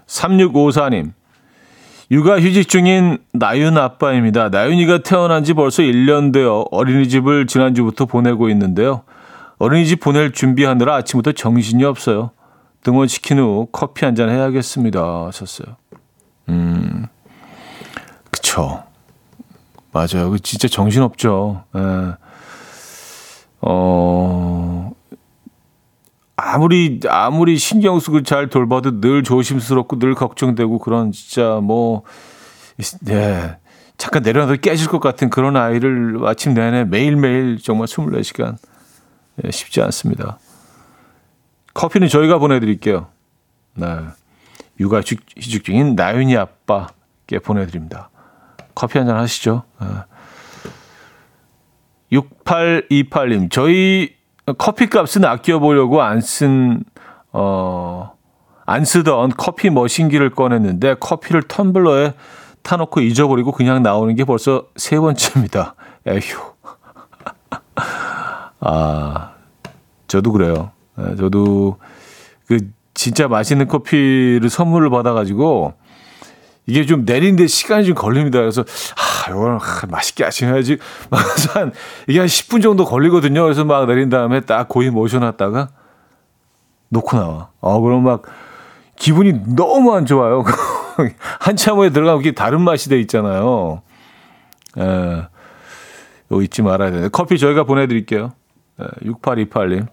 3654님. 0.07 1.13
육아휴직 2.09 2.69
중인 2.69 3.17
나윤 3.33 3.77
아빠입니다. 3.77 4.49
나윤이가 4.49 4.99
태어난 4.99 5.43
지 5.43 5.53
벌써 5.53 5.83
1년 5.83 6.31
되어 6.31 6.65
어린이집을 6.71 7.47
지난주부터 7.47 8.05
보내고 8.05 8.49
있는데요. 8.49 9.01
어린이집 9.59 9.99
보낼 9.99 10.31
준비하느라 10.31 10.95
아침부터 10.95 11.33
정신이 11.33 11.83
없어요. 11.83 12.31
등원시킨 12.83 13.39
후 13.39 13.67
커피 13.71 14.05
한 14.05 14.15
잔 14.15 14.29
해야겠습니다. 14.29 15.25
하셨어요. 15.27 15.75
음, 16.49 17.07
그쵸. 18.31 18.83
맞아요. 19.91 20.29
그 20.31 20.39
진짜 20.39 20.67
정신없죠. 20.69 21.63
예. 21.75 21.79
어, 23.61 24.91
아무리, 26.37 26.99
아무리 27.09 27.57
신경 27.57 27.99
쓰고 27.99 28.21
잘 28.21 28.47
돌봐도 28.47 29.01
늘 29.01 29.23
조심스럽고 29.23 29.97
늘 29.97 30.13
걱정되고 30.13 30.77
그런 30.79 31.11
진짜 31.11 31.59
뭐, 31.61 32.03
예. 33.09 33.57
잠깐 33.97 34.21
내려놔도 34.21 34.57
깨질 34.57 34.87
것 34.87 34.99
같은 34.99 35.31
그런 35.31 35.57
아이를 35.57 36.19
아침 36.25 36.53
내내 36.53 36.83
매일매일 36.85 37.57
정말 37.57 37.87
24시간 37.87 38.57
예, 39.43 39.49
쉽지 39.49 39.81
않습니다. 39.81 40.37
커피는 41.73 42.07
저희가 42.07 42.37
보내드릴게요. 42.37 43.07
네. 43.73 43.87
육아 44.79 44.99
휴직, 44.99 45.25
중인 45.63 45.95
나윤이 45.95 46.37
아빠께 46.37 47.39
보내드립니다. 47.39 48.11
커피 48.75 48.99
한 48.99 49.07
잔 49.07 49.17
하시죠. 49.17 49.63
네. 49.81 49.87
6828님, 52.11 53.51
저희 53.51 54.15
커피 54.57 54.87
값은 54.87 55.25
아껴보려고 55.25 56.01
안 56.01 56.21
쓴, 56.21 56.83
어, 57.33 58.13
안 58.65 58.85
쓰던 58.85 59.31
커피 59.37 59.69
머신기를 59.69 60.31
꺼냈는데 60.31 60.95
커피를 60.99 61.41
텀블러에 61.43 62.13
타놓고 62.63 63.01
잊어버리고 63.01 63.51
그냥 63.51 63.83
나오는 63.83 64.13
게 64.15 64.23
벌써 64.23 64.65
세 64.75 64.99
번째입니다. 64.99 65.75
에휴. 66.07 66.21
아, 68.59 69.31
저도 70.07 70.31
그래요. 70.31 70.71
예, 70.99 71.15
저도 71.15 71.77
그 72.47 72.59
진짜 72.93 73.27
맛있는 73.27 73.67
커피를 73.67 74.49
선물을 74.49 74.89
받아가지고 74.89 75.73
이게 76.65 76.85
좀 76.85 77.05
내리는데 77.05 77.47
시간이 77.47 77.85
좀 77.85 77.95
걸립니다. 77.95 78.39
그래서 78.39 78.61
아, 78.61 79.06
이걸 79.29 79.57
아, 79.57 79.59
맛있게 79.89 80.23
하셔야지. 80.23 80.77
막한 81.09 81.73
이게 82.07 82.19
한 82.19 82.27
10분 82.27 82.61
정도 82.61 82.85
걸리거든요. 82.85 83.43
그래서 83.43 83.63
막 83.65 83.85
내린 83.85 84.09
다음에 84.09 84.41
딱 84.41 84.67
고이 84.67 84.89
모셔놨다가 84.89 85.69
놓고 86.89 87.17
나와. 87.17 87.49
어, 87.59 87.79
그럼 87.81 88.03
막 88.03 88.23
기분이 88.95 89.55
너무 89.55 89.93
안 89.95 90.05
좋아요. 90.05 90.43
한참 91.39 91.77
후에 91.77 91.89
들어가면 91.89 92.21
이게 92.21 92.31
다른 92.31 92.61
맛이 92.61 92.89
돼 92.89 92.99
있잖아요. 93.01 93.81
예. 94.77 95.27
이거 96.29 96.41
잊지 96.41 96.61
말아야 96.61 96.89
되는데. 96.91 97.09
커피 97.09 97.37
저희가 97.37 97.63
보내드릴게요. 97.63 98.33
예, 98.81 99.09
6828님. 99.09 99.87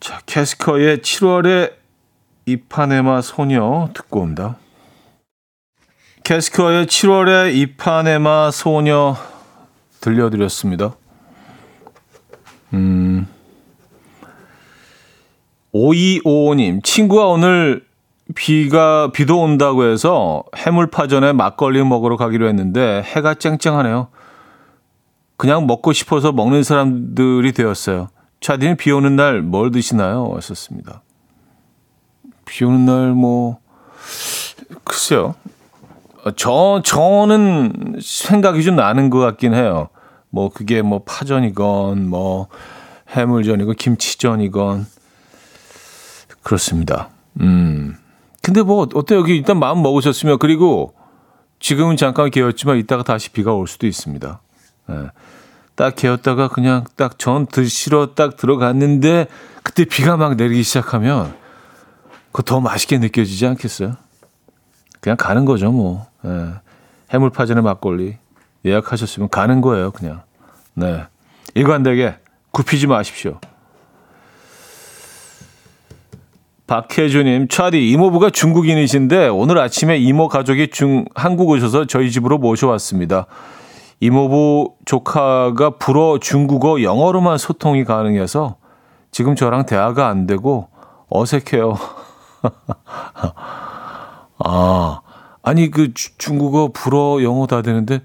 자, 0.00 0.20
캐스커의 0.26 0.98
7월의 0.98 1.72
이파네마 2.46 3.20
소녀 3.20 3.90
듣고 3.92 4.20
옵니다. 4.20 4.56
캐스커의 6.28 6.84
7월의 6.84 7.54
이파네마 7.54 8.50
소녀 8.50 9.16
들려드렸습니다. 10.02 10.94
음, 12.74 13.26
5255님, 15.72 16.84
친구가 16.84 17.28
오늘 17.28 17.86
비가, 18.34 19.10
비도 19.10 19.40
온다고 19.40 19.84
해서 19.84 20.44
해물파전에 20.54 21.32
막걸리 21.32 21.82
먹으러 21.82 22.18
가기로 22.18 22.46
했는데 22.46 23.02
해가 23.06 23.32
쨍쨍하네요. 23.32 24.08
그냥 25.38 25.66
먹고 25.66 25.94
싶어서 25.94 26.32
먹는 26.32 26.62
사람들이 26.62 27.52
되었어요. 27.52 28.08
차디는 28.40 28.76
비 28.76 28.90
오는 28.90 29.16
날 29.16 29.40
뭘 29.40 29.70
드시나요? 29.70 30.30
하셨습니다. 30.36 31.00
비 32.44 32.66
오는 32.66 32.84
날 32.84 33.12
뭐, 33.14 33.60
글쎄요. 34.84 35.34
어, 36.24 36.30
저, 36.36 36.82
저는 36.84 37.98
생각이 38.02 38.62
좀 38.62 38.76
나는 38.76 39.10
것 39.10 39.18
같긴 39.18 39.54
해요. 39.54 39.88
뭐, 40.30 40.50
그게 40.50 40.82
뭐 40.82 41.02
파전이건, 41.04 42.08
뭐, 42.08 42.48
해물전이건, 43.10 43.76
김치전이건. 43.76 44.86
그렇습니다. 46.42 47.08
음. 47.40 47.96
근데 48.42 48.62
뭐, 48.62 48.86
어때요? 48.94 49.20
여기 49.20 49.36
일단 49.36 49.58
마음 49.58 49.82
먹으셨으면, 49.82 50.38
그리고 50.38 50.94
지금은 51.60 51.96
잠깐 51.96 52.30
개었지만 52.30 52.78
이따가 52.78 53.02
다시 53.02 53.30
비가 53.30 53.52
올 53.52 53.66
수도 53.66 53.86
있습니다. 53.86 54.40
예. 54.90 54.94
딱 55.74 55.94
개었다가 55.94 56.48
그냥 56.48 56.84
딱 56.96 57.18
전 57.18 57.46
드시러 57.46 58.14
딱 58.14 58.36
들어갔는데 58.36 59.26
그때 59.62 59.84
비가 59.84 60.16
막 60.16 60.34
내리기 60.36 60.62
시작하면 60.62 61.34
그거 62.32 62.42
더 62.42 62.60
맛있게 62.60 62.98
느껴지지 62.98 63.46
않겠어요? 63.46 63.96
그냥 65.00 65.16
가는 65.16 65.44
거죠, 65.44 65.70
뭐. 65.70 66.06
예. 66.24 66.30
해물파전에 67.10 67.60
막걸리 67.60 68.16
예약하셨으면 68.64 69.28
가는 69.28 69.60
거예요, 69.60 69.90
그냥. 69.92 70.22
네. 70.74 71.04
일관되게 71.54 72.16
굽히지 72.50 72.86
마십시오. 72.86 73.38
박혜주님, 76.66 77.48
차디 77.48 77.90
이모부가 77.90 78.28
중국인이신데 78.28 79.28
오늘 79.28 79.58
아침에 79.58 79.96
이모 79.96 80.28
가족이 80.28 80.68
중 80.68 81.06
한국 81.14 81.48
오셔서 81.48 81.86
저희 81.86 82.10
집으로 82.10 82.36
모셔왔습니다. 82.36 83.26
이모부 84.00 84.74
조카가 84.84 85.78
불어 85.78 86.18
중국어 86.20 86.82
영어로만 86.82 87.38
소통이 87.38 87.84
가능해서 87.84 88.56
지금 89.10 89.34
저랑 89.34 89.64
대화가 89.64 90.08
안 90.08 90.26
되고 90.26 90.68
어색해요. 91.08 91.78
아, 94.38 95.00
아니 95.42 95.70
그 95.70 95.92
주- 95.94 96.16
중국어 96.18 96.70
불어 96.72 97.22
영어 97.22 97.46
다 97.46 97.62
되는데 97.62 98.00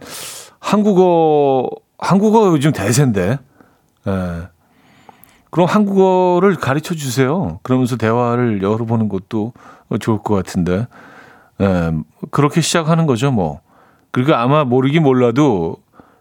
한국어 0.59 1.69
한국어 1.97 2.47
요즘 2.47 2.71
대세인데. 2.71 3.38
예. 4.07 4.41
그럼 5.49 5.67
한국어를 5.67 6.55
가르쳐 6.55 6.95
주세요. 6.95 7.59
그러면서 7.63 7.95
대화를 7.95 8.61
열어보는 8.63 9.07
것도 9.07 9.53
좋을 9.99 10.17
것 10.23 10.34
같은데. 10.34 10.88
예, 11.61 11.91
그렇게 12.31 12.59
시작하는 12.61 13.05
거죠, 13.05 13.31
뭐. 13.31 13.61
그리고 14.11 14.34
아마 14.34 14.63
모르긴 14.63 15.03
몰라도 15.03 15.77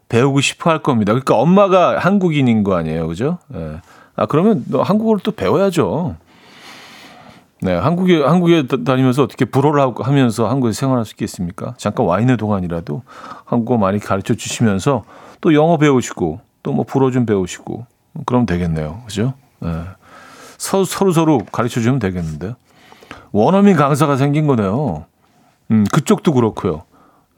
배우고 0.07 0.39
싶어 0.41 0.69
할 0.69 0.83
겁니다. 0.83 1.13
그러니까 1.13 1.35
엄마가 1.35 1.97
한국인인 1.97 2.63
거 2.63 2.75
아니에요, 2.75 3.07
그죠? 3.07 3.39
예. 3.55 3.77
아, 4.15 4.27
그러면 4.27 4.63
너 4.67 4.83
한국어를 4.83 5.21
또 5.23 5.31
배워야죠. 5.31 6.15
네, 7.63 7.73
한국에, 7.75 8.21
한국에 8.21 8.67
다- 8.67 8.77
다니면서 8.85 9.23
어떻게 9.23 9.45
불어를 9.45 9.81
하면서 10.01 10.49
한국에서 10.49 10.77
생활할 10.77 11.05
수 11.05 11.13
있겠습니까? 11.13 11.75
잠깐 11.77 12.05
와 12.05 12.19
있는 12.19 12.35
동안이라도 12.35 13.03
한국어 13.45 13.77
많이 13.77 13.99
가르쳐 13.99 14.33
주시면서 14.33 15.03
또 15.39 15.53
영어 15.53 15.77
배우시고 15.77 16.41
또 16.61 16.73
뭐 16.73 16.83
불어 16.85 17.09
좀 17.11 17.25
배우시고 17.25 17.85
그럼 18.25 18.45
되겠네요. 18.45 19.01
그죠? 19.05 19.33
네. 19.59 19.69
서로, 20.57 20.83
서로 20.85 21.11
서로 21.11 21.39
가르쳐 21.51 21.79
주면 21.81 21.99
되겠는데. 21.99 22.55
원어민 23.31 23.75
강사가 23.75 24.15
생긴 24.17 24.45
거네요. 24.47 25.05
음, 25.71 25.85
그쪽도 25.91 26.33
그렇고요. 26.33 26.83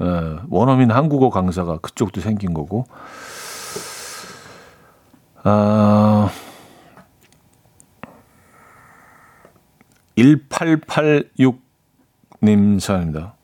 예, 0.04 0.06
원어민 0.50 0.92
한국어 0.92 1.30
강사가 1.30 1.78
그쪽도 1.78 2.20
생긴 2.22 2.54
거고. 2.54 2.86
아, 5.44 6.05
1886님 10.26 12.80
사연입니다. 12.80 13.36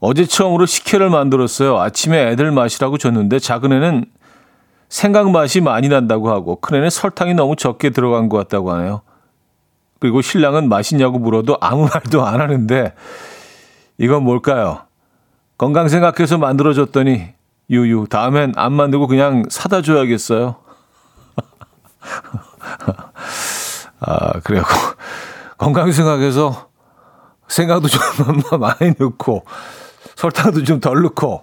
어제 0.00 0.24
처음으로 0.24 0.66
식혜를 0.66 1.10
만들었어요. 1.10 1.78
아침에 1.78 2.30
애들 2.30 2.50
마시라고 2.52 2.98
줬는데 2.98 3.38
작은 3.38 3.72
애는 3.72 4.06
생강 4.88 5.32
맛이 5.32 5.60
많이 5.60 5.88
난다고 5.88 6.30
하고 6.30 6.56
큰 6.56 6.78
애는 6.78 6.90
설탕이 6.90 7.34
너무 7.34 7.54
적게 7.54 7.90
들어간 7.90 8.28
것 8.28 8.38
같다고 8.38 8.72
하네요. 8.72 9.02
그리고 10.00 10.22
신랑은 10.22 10.68
맛있냐고 10.68 11.18
물어도 11.18 11.58
아무 11.60 11.86
말도 11.92 12.24
안 12.24 12.40
하는데 12.40 12.94
이건 13.98 14.24
뭘까요? 14.24 14.80
건강 15.58 15.88
생각해서 15.88 16.38
만들어줬더니 16.38 17.34
유유 17.68 18.06
다음엔 18.08 18.54
안 18.56 18.72
만들고 18.72 19.06
그냥 19.06 19.44
사다 19.50 19.82
줘야겠어요. 19.82 20.56
아 24.00 24.40
그래요. 24.40 24.62
건강 25.58 25.92
생각해서 25.92 26.68
생각도 27.48 27.88
좀 27.88 28.00
많이 28.60 28.94
넣고 28.98 29.44
설탕도 30.16 30.64
좀 30.64 30.80
덜 30.80 31.02
넣고 31.02 31.42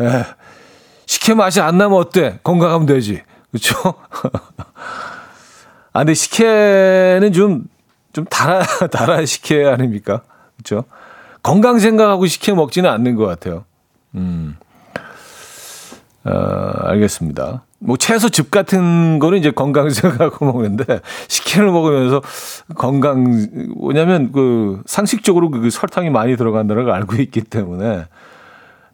예. 0.00 0.24
식혜 1.06 1.34
맛이 1.34 1.60
안 1.60 1.78
나면 1.78 1.98
어때? 1.98 2.38
건강하면 2.42 2.86
되지. 2.86 3.22
그렇죠? 3.50 3.94
아 5.92 6.00
근데 6.00 6.14
식혜는 6.14 7.32
좀 7.32 7.74
좀 8.14 8.24
달아 8.24 8.62
달아 8.90 9.26
식혜 9.26 9.66
아닙니까? 9.66 10.22
그렇죠? 10.56 10.84
건강 11.42 11.78
생각하고 11.80 12.26
식혜 12.26 12.52
먹지는 12.54 12.88
않는 12.88 13.16
것 13.16 13.26
같아요. 13.26 13.64
음. 14.14 14.56
어, 16.24 16.30
알겠습니다. 16.30 17.64
뭐 17.80 17.98
채소 17.98 18.30
즙 18.30 18.50
같은 18.50 19.18
거는 19.18 19.38
이제 19.38 19.50
건강 19.50 19.90
생각하고 19.90 20.46
먹는데 20.52 21.00
식혜를 21.28 21.70
먹으면서 21.70 22.22
건강 22.76 23.46
뭐냐면 23.76 24.32
그 24.32 24.82
상식적으로 24.86 25.50
그 25.50 25.68
설탕이 25.68 26.08
많이 26.10 26.36
들어간다는 26.36 26.84
걸 26.84 26.94
알고 26.94 27.16
있기 27.16 27.42
때문에 27.42 28.06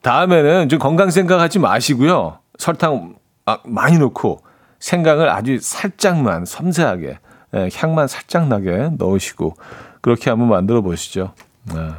다음에는 0.03 0.69
좀 0.69 0.79
건강 0.79 1.11
생각하지 1.11 1.61
마시고요. 1.61 2.39
설탕 2.59 3.15
아, 3.47 3.59
많이 3.65 3.99
넣고 3.99 4.43
생강을 4.81 5.29
아주 5.29 5.59
살짝만 5.61 6.45
섬세하게 6.45 7.19
예, 7.55 7.69
향만 7.75 8.09
살짝 8.09 8.49
나게 8.49 8.91
넣으시고 8.97 9.55
그렇게 10.01 10.31
한번 10.31 10.49
만들어 10.49 10.83
보시죠. 10.83 11.33
네. 11.65 11.91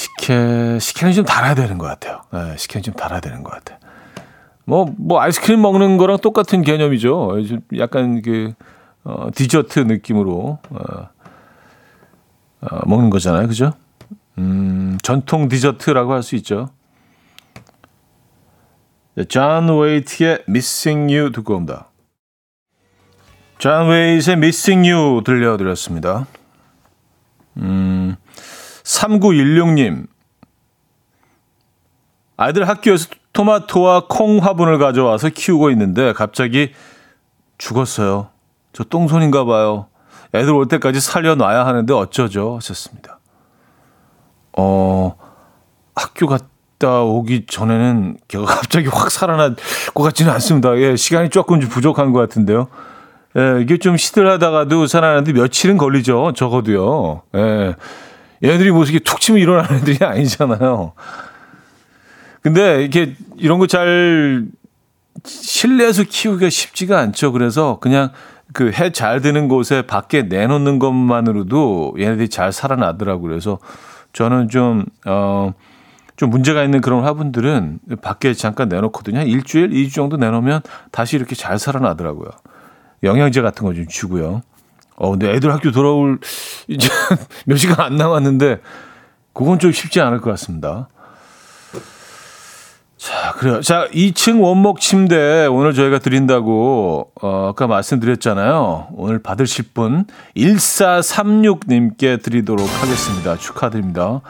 식혜 0.00 0.78
식혜는 0.78 1.12
좀 1.12 1.24
달아야 1.26 1.54
되는 1.54 1.76
것 1.76 1.86
같아요. 1.86 2.22
네, 2.32 2.56
식혜는 2.56 2.82
좀 2.82 2.94
달아야 2.94 3.20
되는 3.20 3.42
것 3.42 3.50
같아요. 3.52 3.78
뭐, 4.64 4.86
뭐, 4.96 5.20
아이스크림 5.20 5.60
먹는 5.60 5.96
거랑 5.98 6.18
똑같은 6.18 6.62
개념이죠. 6.62 7.42
좀 7.46 7.60
약간 7.76 8.22
그, 8.22 8.52
어, 9.04 9.28
디저트 9.34 9.80
느낌으로, 9.80 10.58
어, 10.70 11.08
어, 12.60 12.80
먹는 12.86 13.10
거잖아요. 13.10 13.48
그죠? 13.48 13.72
음, 14.38 14.96
전통 15.02 15.48
디저트라고 15.48 16.12
할 16.12 16.22
수 16.22 16.36
있죠. 16.36 16.70
존 19.28 19.78
웨이트의 19.78 20.44
Missing 20.48 21.12
You 21.12 21.32
듣고 21.32 21.56
옵니다. 21.56 21.88
존 23.58 23.88
웨이트의 23.88 24.36
Missing 24.36 24.88
You 24.88 25.22
들려드렸습니다. 25.24 26.26
음, 27.56 28.16
3916님. 28.84 30.06
아이들 32.36 32.66
학교에서 32.68 33.08
토마토와 33.32 34.06
콩 34.08 34.38
화분을 34.38 34.78
가져와서 34.78 35.28
키우고 35.28 35.70
있는데 35.70 36.12
갑자기 36.12 36.72
죽었어요. 37.58 38.28
저 38.72 38.84
똥손인가 38.84 39.44
봐요. 39.44 39.86
애들 40.34 40.52
올 40.52 40.66
때까지 40.66 41.00
살려놔야 41.00 41.66
하는데 41.66 41.92
어쩌죠? 41.92 42.56
하셨습니다. 42.56 43.18
어, 44.56 45.16
학교 45.94 46.26
갔다 46.26 47.02
오기 47.02 47.46
전에는 47.46 48.16
걔가 48.28 48.44
갑자기 48.44 48.88
확 48.88 49.10
살아날 49.10 49.56
것 49.94 50.02
같지는 50.02 50.32
않습니다. 50.32 50.76
예, 50.78 50.96
시간이 50.96 51.30
조금 51.30 51.60
좀 51.60 51.68
부족한 51.68 52.12
것 52.12 52.20
같은데요. 52.20 52.68
예, 53.36 53.60
이게 53.60 53.76
좀 53.78 53.96
시들하다가도 53.96 54.86
살아나는데 54.86 55.32
며칠은 55.32 55.76
걸리죠. 55.76 56.32
적어도요. 56.34 57.22
예. 57.36 57.76
얘네들이 58.42 58.70
뭐 58.70 58.84
이렇게 58.84 58.98
툭 59.00 59.20
치면 59.20 59.40
일어나는 59.40 59.76
애들이 59.82 60.04
아니잖아요. 60.04 60.92
근데 62.42 62.80
이렇게 62.82 63.14
이런 63.36 63.58
거 63.58 63.66
잘 63.66 64.46
실내에서 65.24 66.04
키우기가 66.04 66.48
쉽지가 66.48 66.98
않죠. 66.98 67.32
그래서 67.32 67.78
그냥 67.80 68.10
그 68.52 68.70
해 68.72 68.90
잘 68.90 69.20
드는 69.20 69.48
곳에 69.48 69.82
밖에 69.82 70.22
내놓는 70.22 70.78
것만으로도 70.78 71.94
얘네들이 71.98 72.28
잘 72.28 72.52
살아나더라고요. 72.52 73.28
그래서 73.28 73.58
저는 74.12 74.48
좀, 74.48 74.86
어, 75.06 75.52
좀 76.16 76.30
문제가 76.30 76.64
있는 76.64 76.80
그런 76.80 77.04
화분들은 77.04 77.78
밖에 78.02 78.34
잠깐 78.34 78.68
내놓거든요. 78.68 79.18
한 79.20 79.26
일주일, 79.26 79.72
이주 79.72 79.94
정도 79.94 80.16
내놓으면 80.16 80.62
다시 80.90 81.16
이렇게 81.16 81.34
잘 81.36 81.58
살아나더라고요. 81.58 82.28
영양제 83.04 83.40
같은 83.42 83.64
거 83.66 83.72
좀 83.74 83.86
주고요. 83.86 84.42
어, 85.00 85.10
근데 85.12 85.32
애들 85.32 85.50
학교 85.50 85.72
돌아올 85.72 86.20
이제 86.68 86.88
몇 87.46 87.56
시간 87.56 87.80
안 87.80 87.96
남았는데 87.96 88.60
그건 89.32 89.58
좀 89.58 89.72
쉽지 89.72 89.98
않을 90.02 90.20
것 90.20 90.28
같습니다. 90.30 90.88
자, 92.98 93.32
그래요. 93.38 93.62
자, 93.62 93.88
2층 93.88 94.42
원목 94.42 94.78
침대 94.78 95.46
오늘 95.46 95.72
저희가 95.72 96.00
드린다고 96.00 97.12
어, 97.22 97.48
아까 97.48 97.66
말씀드렸잖아요. 97.66 98.88
오늘 98.92 99.22
받으실 99.22 99.64
분 99.72 100.04
1436님께 100.36 102.22
드리도록 102.22 102.68
하겠습니다. 102.82 103.36
축하드립니다. 103.38 104.20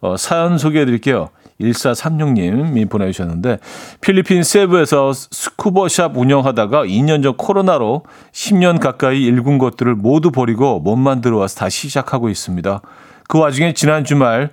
어, 0.00 0.16
사연 0.16 0.56
소개해 0.56 0.86
드릴게요. 0.86 1.28
1436님이 1.70 2.88
보내주셨는데 2.88 3.58
필리핀 4.00 4.42
세부에서 4.42 5.12
스쿠버샵 5.12 6.16
운영하다가 6.16 6.84
2년 6.84 7.22
전 7.22 7.36
코로나로 7.36 8.04
10년 8.32 8.80
가까이 8.80 9.22
일군 9.22 9.58
것들을 9.58 9.94
모두 9.94 10.30
버리고 10.30 10.80
몸만 10.80 11.20
들어와서 11.20 11.56
다시 11.56 11.88
시작하고 11.88 12.28
있습니다. 12.28 12.80
그 13.28 13.38
와중에 13.38 13.72
지난 13.72 14.04
주말 14.04 14.50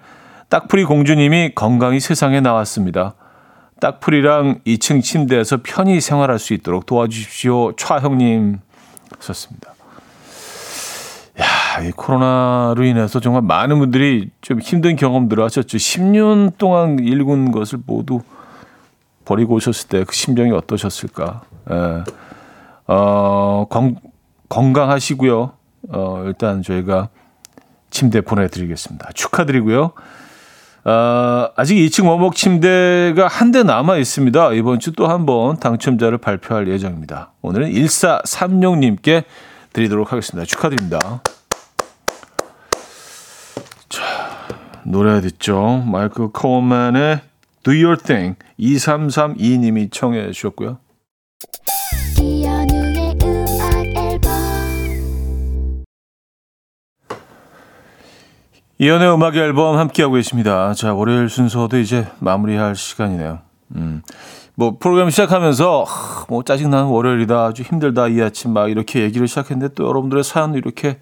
딱풀이 0.49 0.85
공주님이 0.85 1.53
건강히 1.55 1.99
세상에 1.99 2.41
나왔습니다. 2.41 3.13
딱풀이랑 3.79 4.59
2층 4.65 5.01
침대에서 5.01 5.59
편히 5.63 5.99
생활할 6.01 6.39
수 6.39 6.53
있도록 6.53 6.85
도와주십시오. 6.85 7.75
차 7.77 7.99
형님 7.99 8.59
썼습니다. 9.19 9.70
야, 11.77 11.83
이 11.83 11.91
코로나로 11.91 12.83
인해서 12.83 13.19
정말 13.19 13.41
많은 13.43 13.79
분들이 13.79 14.29
좀 14.41 14.59
힘든 14.59 14.95
경험들을 14.95 15.43
하셨죠. 15.45 15.77
10년 15.77 16.57
동안 16.57 16.97
일군 16.99 17.51
것을 17.51 17.79
모두 17.85 18.21
버리고 19.25 19.55
오셨을 19.55 19.87
때 19.87 20.03
그 20.03 20.13
심정이 20.13 20.51
어떠셨을까? 20.51 21.41
예. 21.71 22.03
어, 22.87 23.65
건, 23.69 23.95
건강하시고요. 24.49 25.51
어, 25.89 26.23
일단 26.25 26.61
저희가 26.63 27.09
침대 27.89 28.21
보내드리겠습니다. 28.21 29.11
축하드리고요. 29.13 29.91
어, 30.83 31.47
아직 31.55 31.75
2층 31.75 32.07
원목 32.09 32.35
침대가 32.35 33.27
한 33.27 33.51
대 33.51 33.63
남아 33.63 33.97
있습니다. 33.97 34.53
이번 34.53 34.79
주 34.79 34.91
또 34.93 35.07
한 35.07 35.25
번 35.25 35.57
당첨자를 35.59 36.17
발표할 36.17 36.67
예정입니다. 36.67 37.31
오늘은 37.41 37.69
1436님께 37.71 39.23
드리도록 39.73 40.11
하겠습니다. 40.11 40.45
축하드립니다. 40.45 41.21
자, 43.89 44.01
노래 44.85 45.21
듣죠. 45.21 45.83
마이크 45.85 46.29
코먼의 46.29 47.21
Do 47.63 47.73
Your 47.73 47.97
Thing 47.97 48.37
2332님이 48.59 49.91
청해 49.91 50.31
주셨고요. 50.31 50.77
이연우의 52.19 53.15
음악 53.23 53.85
앨범 53.95 54.31
이연의 58.79 59.13
음악 59.13 59.35
앨범 59.35 59.77
함께하고 59.77 60.15
계십니다. 60.15 60.73
자, 60.73 60.93
월요일 60.93 61.29
순서도 61.29 61.77
이제 61.77 62.07
마무리할 62.19 62.75
시간이네요. 62.75 63.39
음. 63.75 64.01
뭐 64.55 64.77
프로그램 64.79 65.09
시작하면서 65.09 65.83
하, 65.83 66.25
뭐 66.27 66.43
짜증나는 66.43 66.89
월요일이다 66.89 67.45
아주 67.45 67.63
힘들다 67.63 68.07
이 68.09 68.21
아침 68.21 68.53
막 68.53 68.69
이렇게 68.69 69.01
얘기를 69.01 69.27
시작했는데 69.27 69.73
또 69.75 69.87
여러분들의 69.87 70.23
사연을 70.23 70.57
이렇게 70.57 70.99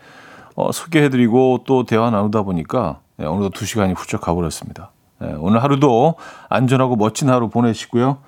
어, 0.55 0.71
소개해드리고 0.71 1.63
또 1.65 1.85
대화 1.85 2.09
나누다 2.09 2.43
보니까 2.43 2.99
네, 3.19 3.25
오늘도 3.25 3.49
두 3.49 3.65
시간이 3.65 3.91
훌쩍 3.93 4.21
가버렸습니다. 4.21 4.91
네, 5.19 5.35
오늘 5.39 5.61
하루도 5.61 6.15
안전하고 6.47 6.95
멋진 6.95 7.29
하루 7.29 7.49
보내시고요. 7.49 8.19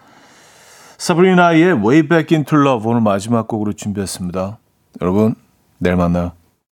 사브리나의 0.97 1.75
Way 1.75 2.09
Back 2.09 2.35
Into 2.35 2.59
Love 2.59 2.89
오늘 2.89 2.99
마지막 2.99 3.47
곡으로 3.47 3.71
준비했습니다. 3.71 4.57
여러분 5.01 5.35
내일 5.77 5.95
만나요. 5.95 6.33